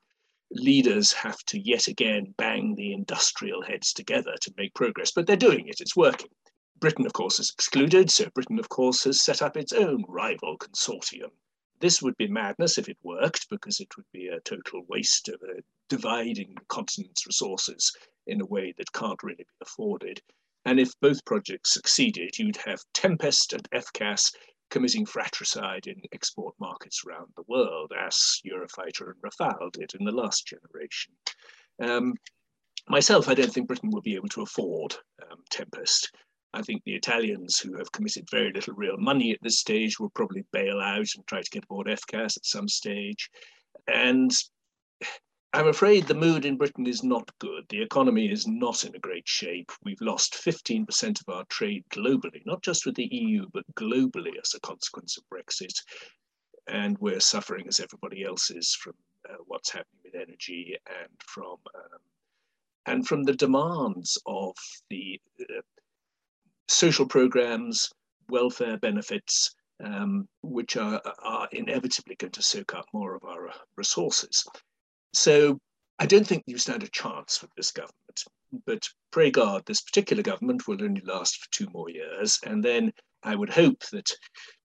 leaders 0.51 1.13
have 1.13 1.39
to 1.45 1.61
yet 1.61 1.89
again 1.89 2.35
bang 2.39 2.75
the 2.75 2.93
industrial 2.93 3.63
heads 3.63 3.93
together 3.93 4.35
to 4.41 4.55
make 4.57 4.75
progress. 4.75 5.13
But 5.13 5.27
they're 5.27 5.37
doing 5.37 5.69
it, 5.69 5.81
it's 5.81 5.97
working. 5.97 6.31
Britain, 6.81 7.07
of 7.07 7.13
course, 7.13 7.41
is 7.41 7.51
excluded. 7.51 8.11
So 8.11 8.31
Britain, 8.35 8.59
of 8.59 8.69
course, 8.69 9.05
has 9.05 9.21
set 9.21 9.43
up 9.43 9.57
its 9.57 9.73
own 9.73 10.05
rival 10.09 10.57
consortium. 10.59 11.31
This 11.81 12.03
would 12.03 12.17
be 12.17 12.29
madness 12.29 12.79
if 12.79 12.89
it 12.89 12.99
worked, 13.03 13.49
because 13.51 13.79
it 13.81 13.97
would 13.97 14.07
be 14.13 14.29
a 14.29 14.41
total 14.41 14.85
waste 14.89 15.29
of 15.29 15.41
dividing 15.89 16.55
the 16.55 16.65
continent's 16.69 17.27
resources 17.27 17.93
in 18.27 18.41
a 18.41 18.47
way 18.47 18.75
that 18.79 18.93
can't 18.93 19.23
really 19.23 19.45
be 19.45 19.45
afforded. 19.63 20.21
And 20.65 20.79
if 20.79 20.91
both 21.01 21.25
projects 21.25 21.75
succeeded, 21.75 22.39
you'd 22.39 22.57
have 22.59 22.83
Tempest 22.93 23.53
and 23.53 23.69
FCAS 23.71 24.33
committing 24.71 25.07
fratricide 25.07 25.87
in 25.87 26.01
export 26.13 26.55
markets 26.61 27.03
around 27.07 27.29
the 27.37 27.45
world, 27.49 27.93
as 27.99 28.41
Eurofighter 28.47 29.13
and 29.13 29.23
Rafale 29.23 29.73
did 29.73 29.95
in 29.99 30.05
the 30.05 30.13
last 30.13 30.47
generation. 30.47 31.15
Um, 31.81 32.15
myself, 32.89 33.29
I 33.29 33.35
don't 33.35 33.53
think 33.53 33.69
Britain 33.69 33.91
will 33.91 34.03
be 34.03 34.15
able 34.15 34.29
to 34.29 34.43
afford 34.43 34.97
um, 35.31 35.39
Tempest. 35.51 36.11
I 36.55 36.63
think 36.63 36.83
the 36.85 36.95
Italians, 36.95 37.59
who 37.59 37.77
have 37.77 37.93
committed 37.93 38.29
very 38.31 38.53
little 38.53 38.75
real 38.75 38.97
money 38.97 39.33
at 39.33 39.39
this 39.43 39.59
stage, 39.59 39.99
will 39.99 40.11
probably 40.11 40.45
bail 40.53 40.81
out 40.81 41.09
and 41.15 41.27
try 41.27 41.43
to 41.43 41.51
get 41.51 41.65
aboard 41.65 41.87
FCAS 41.87 42.37
at 42.37 42.47
some 42.47 42.69
stage. 42.69 43.31
And 43.87 44.33
I'm 45.55 45.69
afraid 45.69 46.07
the 46.07 46.15
mood 46.15 46.45
in 46.45 46.59
Britain 46.59 46.87
is 46.87 47.03
not 47.03 47.31
good. 47.39 47.65
The 47.71 47.81
economy 47.81 48.31
is 48.31 48.47
not 48.47 48.85
in 48.85 48.95
a 48.95 48.99
great 48.99 49.27
shape. 49.27 49.73
We've 49.83 50.01
lost 50.03 50.35
15% 50.35 51.21
of 51.23 51.35
our 51.35 51.45
trade 51.47 51.85
globally, 51.91 52.45
not 52.45 52.63
just 52.63 52.85
with 52.85 52.97
the 52.97 53.09
EU, 53.11 53.47
but 53.55 53.65
globally 53.75 54.33
as 54.43 54.53
a 54.55 54.61
consequence 54.61 55.17
of 55.17 55.25
Brexit. 55.31 55.73
And 56.67 56.99
we're 56.99 57.21
suffering, 57.21 57.67
as 57.67 57.81
everybody 57.81 58.25
else 58.25 58.51
is, 58.51 58.75
from 58.75 58.93
uh, 59.29 59.37
what's 59.47 59.71
happening 59.71 60.01
with 60.05 60.15
energy 60.15 60.77
and 60.87 61.09
from 61.25 61.57
um, 61.75 62.01
and 62.85 63.07
from 63.07 63.23
the 63.23 63.35
demands 63.35 64.19
of 64.27 64.55
the 64.91 65.19
uh, 65.41 65.61
social 66.69 67.07
programs, 67.07 67.91
welfare 68.29 68.77
benefits, 68.77 69.55
um, 69.83 70.29
which 70.43 70.77
are, 70.77 71.01
are 71.23 71.49
inevitably 71.53 72.17
going 72.17 72.33
to 72.33 72.43
soak 72.43 72.75
up 72.75 72.87
more 72.93 73.15
of 73.15 73.25
our 73.25 73.51
resources. 73.77 74.47
So 75.13 75.59
I 75.99 76.07
don't 76.07 76.27
think 76.27 76.45
you 76.47 76.59
stand 76.59 76.83
a 76.83 76.89
chance 76.89 77.43
with 77.43 77.51
this 77.57 77.73
government. 77.73 77.95
But 78.67 78.89
pray 79.11 79.31
God, 79.31 79.65
this 79.67 79.83
particular 79.83 80.23
government 80.23 80.67
will 80.67 80.83
only 80.83 81.03
last 81.03 81.37
for 81.37 81.51
two 81.51 81.69
more 81.73 81.91
years. 81.91 82.39
And 82.47 82.65
then 82.65 82.93
I 83.23 83.35
would 83.35 83.51
hope 83.51 83.85
that 83.93 84.11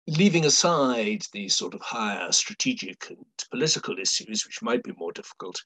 leaving 0.07 0.45
aside 0.45 1.25
these 1.31 1.55
sort 1.55 1.73
of 1.73 1.81
higher 1.81 2.31
strategic 2.31 3.09
and 3.09 3.25
political 3.51 3.97
issues, 3.97 4.45
which 4.45 4.61
might 4.61 4.83
be 4.83 4.93
more 4.97 5.11
difficult, 5.11 5.61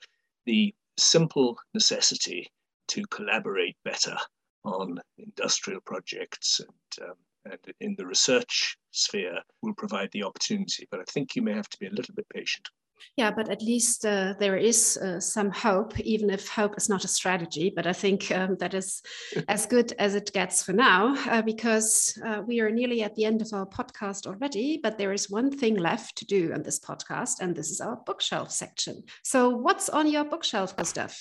the 0.45 0.73
simple 0.97 1.57
necessity 1.73 2.51
to 2.87 3.03
collaborate 3.07 3.75
better 3.83 4.15
on 4.63 4.99
industrial 5.17 5.81
projects 5.81 6.59
and, 6.61 7.09
um, 7.09 7.15
and 7.45 7.59
in 7.79 7.95
the 7.97 8.05
research 8.05 8.77
sphere 8.91 9.41
will 9.61 9.73
provide 9.73 10.09
the 10.11 10.23
opportunity. 10.23 10.87
But 10.89 11.01
I 11.01 11.03
think 11.03 11.35
you 11.35 11.41
may 11.41 11.53
have 11.53 11.69
to 11.69 11.79
be 11.79 11.87
a 11.87 11.91
little 11.91 12.15
bit 12.15 12.27
patient. 12.29 12.69
Yeah, 13.15 13.31
but 13.31 13.49
at 13.49 13.61
least 13.61 14.05
uh, 14.05 14.33
there 14.39 14.57
is 14.57 14.97
uh, 14.97 15.19
some 15.19 15.51
hope, 15.51 15.99
even 15.99 16.29
if 16.29 16.47
hope 16.47 16.77
is 16.77 16.89
not 16.89 17.03
a 17.03 17.07
strategy. 17.07 17.71
But 17.75 17.87
I 17.87 17.93
think 17.93 18.31
um, 18.31 18.57
that 18.59 18.73
is 18.73 19.01
as 19.47 19.65
good 19.65 19.93
as 19.99 20.15
it 20.15 20.31
gets 20.33 20.63
for 20.63 20.73
now, 20.73 21.15
uh, 21.29 21.41
because 21.41 22.17
uh, 22.25 22.41
we 22.45 22.59
are 22.59 22.69
nearly 22.69 23.03
at 23.03 23.15
the 23.15 23.25
end 23.25 23.41
of 23.41 23.53
our 23.53 23.65
podcast 23.65 24.27
already. 24.27 24.79
But 24.81 24.97
there 24.97 25.13
is 25.13 25.29
one 25.29 25.51
thing 25.51 25.75
left 25.75 26.17
to 26.17 26.25
do 26.25 26.53
on 26.53 26.63
this 26.63 26.79
podcast, 26.79 27.39
and 27.41 27.55
this 27.55 27.69
is 27.69 27.81
our 27.81 27.97
bookshelf 28.05 28.51
section. 28.51 29.03
So, 29.23 29.49
what's 29.49 29.89
on 29.89 30.07
your 30.09 30.25
bookshelf, 30.25 30.75
Gustav? 30.75 31.15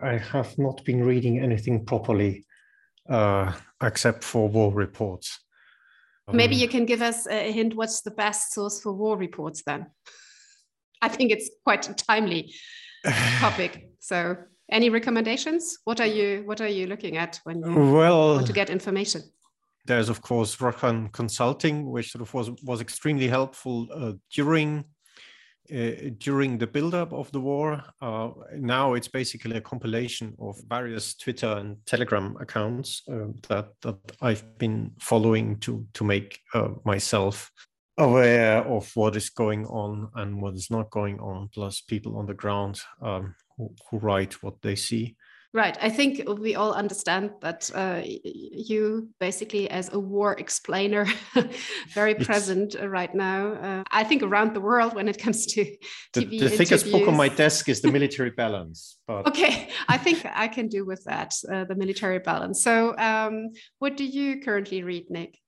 I 0.00 0.16
have 0.16 0.56
not 0.58 0.84
been 0.84 1.04
reading 1.04 1.38
anything 1.38 1.84
properly 1.84 2.46
uh, 3.08 3.52
except 3.82 4.24
for 4.24 4.48
war 4.48 4.72
reports. 4.72 5.40
Maybe 6.32 6.54
um, 6.54 6.60
you 6.60 6.68
can 6.68 6.86
give 6.86 7.02
us 7.02 7.26
a 7.26 7.52
hint 7.52 7.74
what's 7.74 8.02
the 8.02 8.10
best 8.10 8.52
source 8.52 8.80
for 8.80 8.92
war 8.92 9.16
reports 9.16 9.62
then? 9.66 9.86
I 11.02 11.08
think 11.08 11.32
it's 11.32 11.50
quite 11.64 11.88
a 11.88 11.94
timely 11.94 12.54
topic. 13.40 13.88
So, 14.04 14.36
any 14.68 14.90
recommendations? 14.90 15.78
What 15.84 16.00
are 16.00 16.08
you 16.08 16.42
What 16.44 16.60
are 16.60 16.66
you 16.66 16.88
looking 16.88 17.16
at 17.16 17.38
when 17.44 17.62
you 17.62 17.92
well, 17.92 18.34
want 18.34 18.48
to 18.48 18.52
get 18.52 18.68
information? 18.68 19.22
There's 19.86 20.08
of 20.08 20.20
course 20.22 20.56
Rochan 20.56 21.12
Consulting, 21.12 21.88
which 21.88 22.10
sort 22.10 22.22
of 22.22 22.34
was 22.34 22.50
was 22.64 22.80
extremely 22.80 23.28
helpful 23.28 23.86
uh, 23.94 24.14
during 24.34 24.84
uh, 25.72 26.10
during 26.18 26.58
the 26.58 26.66
buildup 26.66 27.12
of 27.12 27.30
the 27.30 27.40
war. 27.40 27.82
Uh, 28.00 28.30
now 28.56 28.94
it's 28.94 29.08
basically 29.08 29.56
a 29.56 29.60
compilation 29.60 30.34
of 30.40 30.60
various 30.68 31.14
Twitter 31.14 31.58
and 31.58 31.76
Telegram 31.86 32.36
accounts 32.40 33.02
uh, 33.08 33.28
that 33.48 33.68
that 33.82 33.98
I've 34.20 34.58
been 34.58 34.92
following 34.98 35.60
to 35.60 35.86
to 35.94 36.04
make 36.04 36.40
uh, 36.54 36.70
myself 36.84 37.52
aware 37.98 38.64
of 38.64 38.90
what 38.94 39.16
is 39.16 39.30
going 39.30 39.66
on 39.66 40.10
and 40.14 40.40
what 40.40 40.54
is 40.54 40.70
not 40.70 40.90
going 40.90 41.20
on, 41.20 41.48
plus 41.52 41.80
people 41.80 42.18
on 42.18 42.26
the 42.26 42.34
ground 42.34 42.80
um, 43.00 43.34
who, 43.56 43.74
who, 43.90 43.98
write 43.98 44.42
what 44.42 44.62
they 44.62 44.74
see. 44.74 45.16
Right. 45.54 45.76
I 45.82 45.90
think 45.90 46.22
we 46.26 46.54
all 46.54 46.72
understand 46.72 47.32
that 47.42 47.70
uh, 47.74 48.00
you 48.04 49.10
basically, 49.20 49.68
as 49.68 49.92
a 49.92 49.98
war 49.98 50.32
explainer, 50.38 51.06
very 51.94 52.14
present 52.14 52.74
uh, 52.80 52.88
right 52.88 53.14
now. 53.14 53.52
Uh, 53.52 53.82
I 53.90 54.02
think 54.04 54.22
around 54.22 54.54
the 54.54 54.62
world 54.62 54.94
when 54.94 55.08
it 55.08 55.18
comes 55.18 55.44
to 55.48 55.64
the, 56.14 56.22
TV. 56.22 56.40
The 56.40 56.48
thickest 56.48 56.90
book 56.90 57.06
on 57.06 57.18
my 57.18 57.28
desk 57.28 57.68
is 57.68 57.82
the 57.82 57.92
military 57.98 58.30
balance. 58.30 58.96
But... 59.06 59.28
Okay, 59.28 59.68
I 59.88 59.98
think 59.98 60.24
I 60.24 60.48
can 60.48 60.68
do 60.68 60.86
with 60.86 61.04
that, 61.04 61.34
uh, 61.52 61.64
the 61.64 61.74
military 61.74 62.20
balance. 62.20 62.64
So, 62.64 62.96
um, 62.96 63.50
what 63.78 63.98
do 63.98 64.04
you 64.06 64.40
currently 64.40 64.82
read, 64.82 65.10
Nick? 65.10 65.41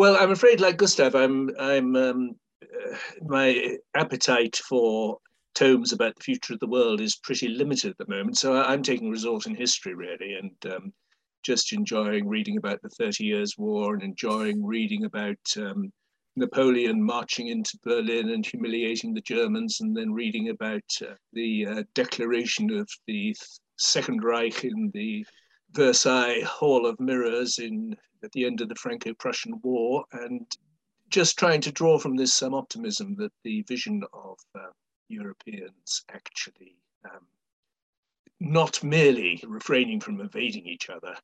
Well, 0.00 0.16
I'm 0.16 0.30
afraid, 0.30 0.60
like 0.62 0.78
Gustav, 0.78 1.14
I'm 1.14 1.50
I'm 1.58 1.94
um, 1.94 2.30
uh, 2.62 2.96
my 3.20 3.76
appetite 3.94 4.56
for 4.56 5.18
tomes 5.54 5.92
about 5.92 6.16
the 6.16 6.22
future 6.22 6.54
of 6.54 6.60
the 6.60 6.66
world 6.68 7.02
is 7.02 7.16
pretty 7.16 7.48
limited 7.48 7.90
at 7.90 7.98
the 7.98 8.08
moment. 8.08 8.38
So 8.38 8.56
I'm 8.56 8.82
taking 8.82 9.10
resort 9.10 9.46
in 9.46 9.54
history 9.54 9.94
really, 9.94 10.38
and 10.40 10.74
um, 10.74 10.92
just 11.42 11.74
enjoying 11.74 12.26
reading 12.26 12.56
about 12.56 12.80
the 12.80 12.88
Thirty 12.88 13.24
Years' 13.24 13.58
War 13.58 13.92
and 13.92 14.02
enjoying 14.02 14.64
reading 14.64 15.04
about 15.04 15.36
um, 15.58 15.92
Napoleon 16.34 17.04
marching 17.04 17.48
into 17.48 17.78
Berlin 17.84 18.30
and 18.30 18.46
humiliating 18.46 19.12
the 19.12 19.20
Germans, 19.20 19.82
and 19.82 19.94
then 19.94 20.14
reading 20.14 20.48
about 20.48 20.90
uh, 21.02 21.12
the 21.34 21.66
uh, 21.66 21.82
declaration 21.94 22.70
of 22.70 22.88
the 23.06 23.36
Second 23.76 24.24
Reich 24.24 24.64
in 24.64 24.90
the 24.94 25.26
Versailles 25.72 26.40
Hall 26.40 26.86
of 26.86 26.98
Mirrors 26.98 27.58
in 27.58 27.94
at 28.22 28.32
the 28.32 28.44
end 28.44 28.60
of 28.60 28.68
the 28.68 28.74
Franco-Prussian 28.74 29.60
War, 29.62 30.04
and 30.12 30.46
just 31.08 31.38
trying 31.38 31.60
to 31.62 31.72
draw 31.72 31.98
from 31.98 32.16
this 32.16 32.32
some 32.34 32.54
optimism 32.54 33.16
that 33.16 33.32
the 33.42 33.62
vision 33.62 34.02
of 34.12 34.38
uh, 34.54 34.70
Europeans 35.08 36.04
actually 36.12 36.76
um, 37.04 37.26
not 38.40 38.82
merely 38.82 39.42
refraining 39.46 40.00
from 40.00 40.20
invading 40.20 40.66
each 40.66 40.88
other, 40.88 41.14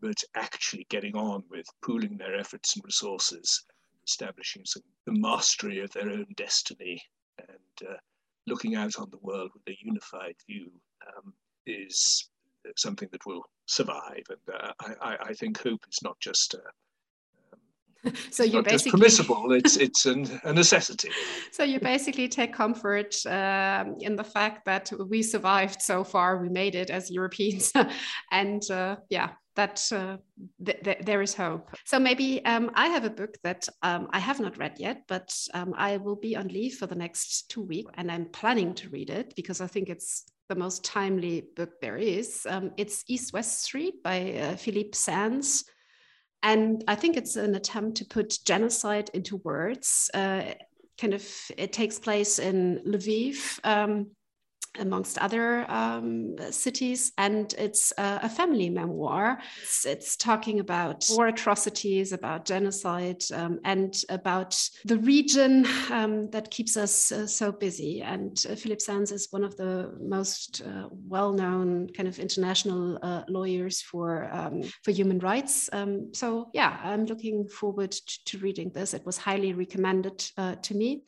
but 0.00 0.22
actually 0.34 0.86
getting 0.88 1.16
on 1.16 1.42
with 1.50 1.66
pooling 1.82 2.16
their 2.16 2.36
efforts 2.36 2.76
and 2.76 2.84
resources, 2.84 3.64
establishing 4.06 4.62
some, 4.64 4.82
the 5.06 5.12
mastery 5.12 5.80
of 5.80 5.90
their 5.92 6.10
own 6.10 6.26
destiny, 6.36 7.02
and 7.38 7.90
uh, 7.90 7.96
looking 8.46 8.74
out 8.76 8.98
on 8.98 9.10
the 9.10 9.18
world 9.18 9.50
with 9.54 9.62
a 9.68 9.78
unified 9.82 10.36
view 10.46 10.70
um, 11.06 11.32
is 11.66 12.29
something 12.76 13.08
that 13.12 13.24
will 13.26 13.42
survive. 13.66 14.24
And 14.28 14.54
uh, 14.54 14.72
I, 14.80 15.16
I, 15.28 15.34
think 15.34 15.62
hope 15.62 15.80
is 15.90 15.98
not 16.02 16.18
just 16.20 16.54
uh, 16.54 18.10
so 18.30 18.42
you 18.42 18.62
basically 18.62 18.90
permissible 18.98 19.52
it's 19.52 19.76
it's 19.76 20.06
an, 20.06 20.40
a 20.44 20.52
necessity. 20.52 21.10
So 21.52 21.64
you 21.64 21.80
basically 21.80 22.28
take 22.28 22.52
comfort 22.52 23.14
uh, 23.26 23.84
in 24.00 24.16
the 24.16 24.24
fact 24.24 24.64
that 24.66 24.90
we 25.08 25.22
survived 25.22 25.82
so 25.82 26.04
far 26.04 26.38
we 26.38 26.48
made 26.48 26.74
it 26.74 26.90
as 26.90 27.10
europeans. 27.10 27.72
And 28.32 28.62
uh, 28.70 28.96
yeah 29.10 29.30
that 29.56 29.82
uh, 29.92 30.16
th- 30.64 30.82
th- 30.84 31.02
there 31.02 31.20
is 31.20 31.34
hope. 31.34 31.68
So 31.84 31.98
maybe 31.98 32.42
um, 32.44 32.70
i 32.74 32.86
have 32.86 33.04
a 33.04 33.10
book 33.10 33.34
that 33.42 33.68
um, 33.82 34.08
i 34.12 34.18
have 34.18 34.40
not 34.40 34.58
read 34.58 34.74
yet 34.78 35.02
but 35.08 35.28
um, 35.54 35.74
i 35.76 35.96
will 35.96 36.16
be 36.16 36.36
on 36.36 36.48
leave 36.48 36.74
for 36.74 36.86
the 36.86 36.94
next 36.94 37.50
two 37.50 37.62
weeks 37.62 37.90
and 37.94 38.10
i'm 38.10 38.26
planning 38.26 38.74
to 38.74 38.88
read 38.90 39.10
it 39.10 39.34
because 39.36 39.60
i 39.60 39.66
think 39.66 39.88
it's 39.88 40.24
the 40.50 40.54
most 40.54 40.84
timely 40.84 41.46
book 41.56 41.80
there 41.80 41.96
is 41.96 42.46
um, 42.50 42.72
it's 42.76 43.04
east 43.08 43.32
west 43.32 43.62
street 43.62 44.02
by 44.02 44.34
uh, 44.34 44.56
philippe 44.56 44.92
sands 44.92 45.64
and 46.42 46.82
I 46.88 46.94
think 46.94 47.16
it's 47.16 47.36
an 47.36 47.54
attempt 47.54 47.98
to 47.98 48.04
put 48.06 48.38
genocide 48.46 49.10
into 49.12 49.36
words. 49.38 50.10
Uh, 50.14 50.42
kind 50.98 51.14
of, 51.14 51.26
it 51.56 51.72
takes 51.72 51.98
place 51.98 52.38
in 52.38 52.80
Lviv. 52.86 53.60
Um, 53.64 54.10
amongst 54.78 55.18
other 55.18 55.70
um, 55.70 56.36
cities. 56.50 57.12
And 57.18 57.52
it's 57.58 57.92
a 57.98 58.28
family 58.28 58.70
memoir. 58.70 59.38
It's, 59.62 59.86
it's, 59.86 60.16
talking 60.16 60.60
about 60.60 61.06
war 61.10 61.28
atrocities, 61.28 62.12
about 62.12 62.44
genocide, 62.44 63.22
um, 63.32 63.58
and 63.64 63.94
about 64.08 64.60
the 64.84 64.98
region 64.98 65.66
um, 65.90 66.30
that 66.30 66.50
keeps 66.50 66.76
us 66.76 67.12
uh, 67.12 67.26
so 67.26 67.52
busy. 67.52 68.02
And 68.02 68.44
uh, 68.48 68.54
Philippe 68.54 68.80
Sands 68.80 69.12
is 69.12 69.28
one 69.30 69.44
of 69.44 69.56
the 69.56 69.92
most 70.00 70.62
uh, 70.62 70.88
well-known 70.90 71.88
kind 71.96 72.08
of 72.08 72.18
international 72.18 72.98
uh, 73.02 73.22
lawyers 73.28 73.80
for 73.80 74.28
um, 74.32 74.62
for 74.84 74.90
human 74.90 75.18
rights. 75.18 75.70
Um, 75.72 76.10
so 76.12 76.50
yeah, 76.52 76.78
I'm 76.82 77.06
looking 77.06 77.48
forward 77.48 77.92
to, 77.92 78.24
to, 78.26 78.38
reading 78.38 78.70
this. 78.70 78.94
It 78.94 79.04
was 79.04 79.18
highly 79.18 79.52
recommended 79.52 80.24
uh, 80.36 80.56
to 80.56 80.74
me. 80.74 81.04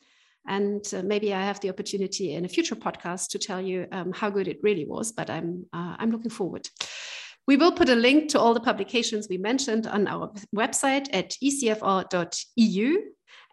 And 0.47 0.85
uh, 0.93 1.01
maybe 1.03 1.33
I 1.33 1.43
have 1.43 1.59
the 1.59 1.69
opportunity 1.69 2.33
in 2.33 2.45
a 2.45 2.49
future 2.49 2.75
podcast 2.75 3.29
to 3.29 3.39
tell 3.39 3.61
you 3.61 3.87
um, 3.91 4.11
how 4.11 4.29
good 4.29 4.47
it 4.47 4.59
really 4.61 4.85
was, 4.85 5.11
but 5.11 5.29
I'm, 5.29 5.65
uh, 5.73 5.95
I'm 5.97 6.11
looking 6.11 6.31
forward. 6.31 6.69
We 7.47 7.57
will 7.57 7.73
put 7.73 7.89
a 7.89 7.95
link 7.95 8.29
to 8.29 8.39
all 8.39 8.53
the 8.53 8.61
publications 8.61 9.27
we 9.29 9.37
mentioned 9.37 9.85
on 9.87 10.07
our 10.07 10.33
website 10.55 11.07
at 11.13 11.31
ecfr.eu. 11.43 12.97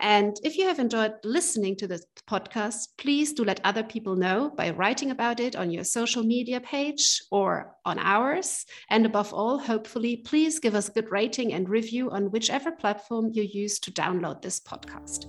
And 0.03 0.41
if 0.43 0.57
you 0.57 0.67
have 0.67 0.79
enjoyed 0.79 1.13
listening 1.25 1.77
to 1.77 1.87
this 1.87 2.07
podcast, 2.27 2.89
please 2.97 3.35
do 3.35 3.45
let 3.45 3.61
other 3.65 3.83
people 3.83 4.17
know 4.17 4.51
by 4.57 4.71
writing 4.71 5.11
about 5.11 5.41
it 5.41 5.57
on 5.57 5.71
your 5.71 5.85
social 5.85 6.23
media 6.23 6.59
page 6.61 7.21
or 7.31 7.77
on 7.85 7.99
ours. 7.99 8.65
And 8.89 9.05
above 9.05 9.35
all, 9.35 9.59
hopefully, 9.59 10.17
please 10.17 10.59
give 10.59 10.75
us 10.75 10.89
a 10.89 10.93
good 10.93 11.11
rating 11.11 11.53
and 11.53 11.69
review 11.69 12.11
on 12.11 12.31
whichever 12.31 12.73
platform 12.73 13.31
you 13.35 13.43
use 13.43 13.79
to 13.81 13.91
download 13.91 14.41
this 14.41 14.59
podcast. 14.59 15.27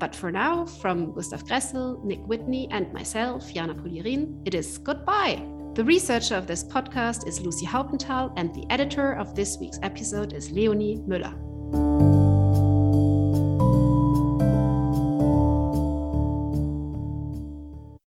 But 0.00 0.16
for 0.16 0.32
now, 0.32 0.64
from 0.64 1.12
Gustav 1.12 1.44
Gressel, 1.44 2.02
Nick 2.02 2.26
Witney, 2.26 2.68
and 2.70 2.90
myself, 2.92 3.52
Jana 3.52 3.74
Puglierin, 3.74 4.40
it 4.46 4.54
is 4.54 4.78
goodbye. 4.78 5.46
The 5.74 5.84
researcher 5.84 6.34
of 6.34 6.46
this 6.46 6.64
podcast 6.64 7.28
is 7.28 7.42
Lucy 7.42 7.66
Haupenthal, 7.66 8.32
and 8.36 8.52
the 8.54 8.64
editor 8.70 9.12
of 9.12 9.34
this 9.34 9.58
week's 9.60 9.78
episode 9.82 10.32
is 10.32 10.50
Leonie 10.50 10.96
Müller. 11.06 12.19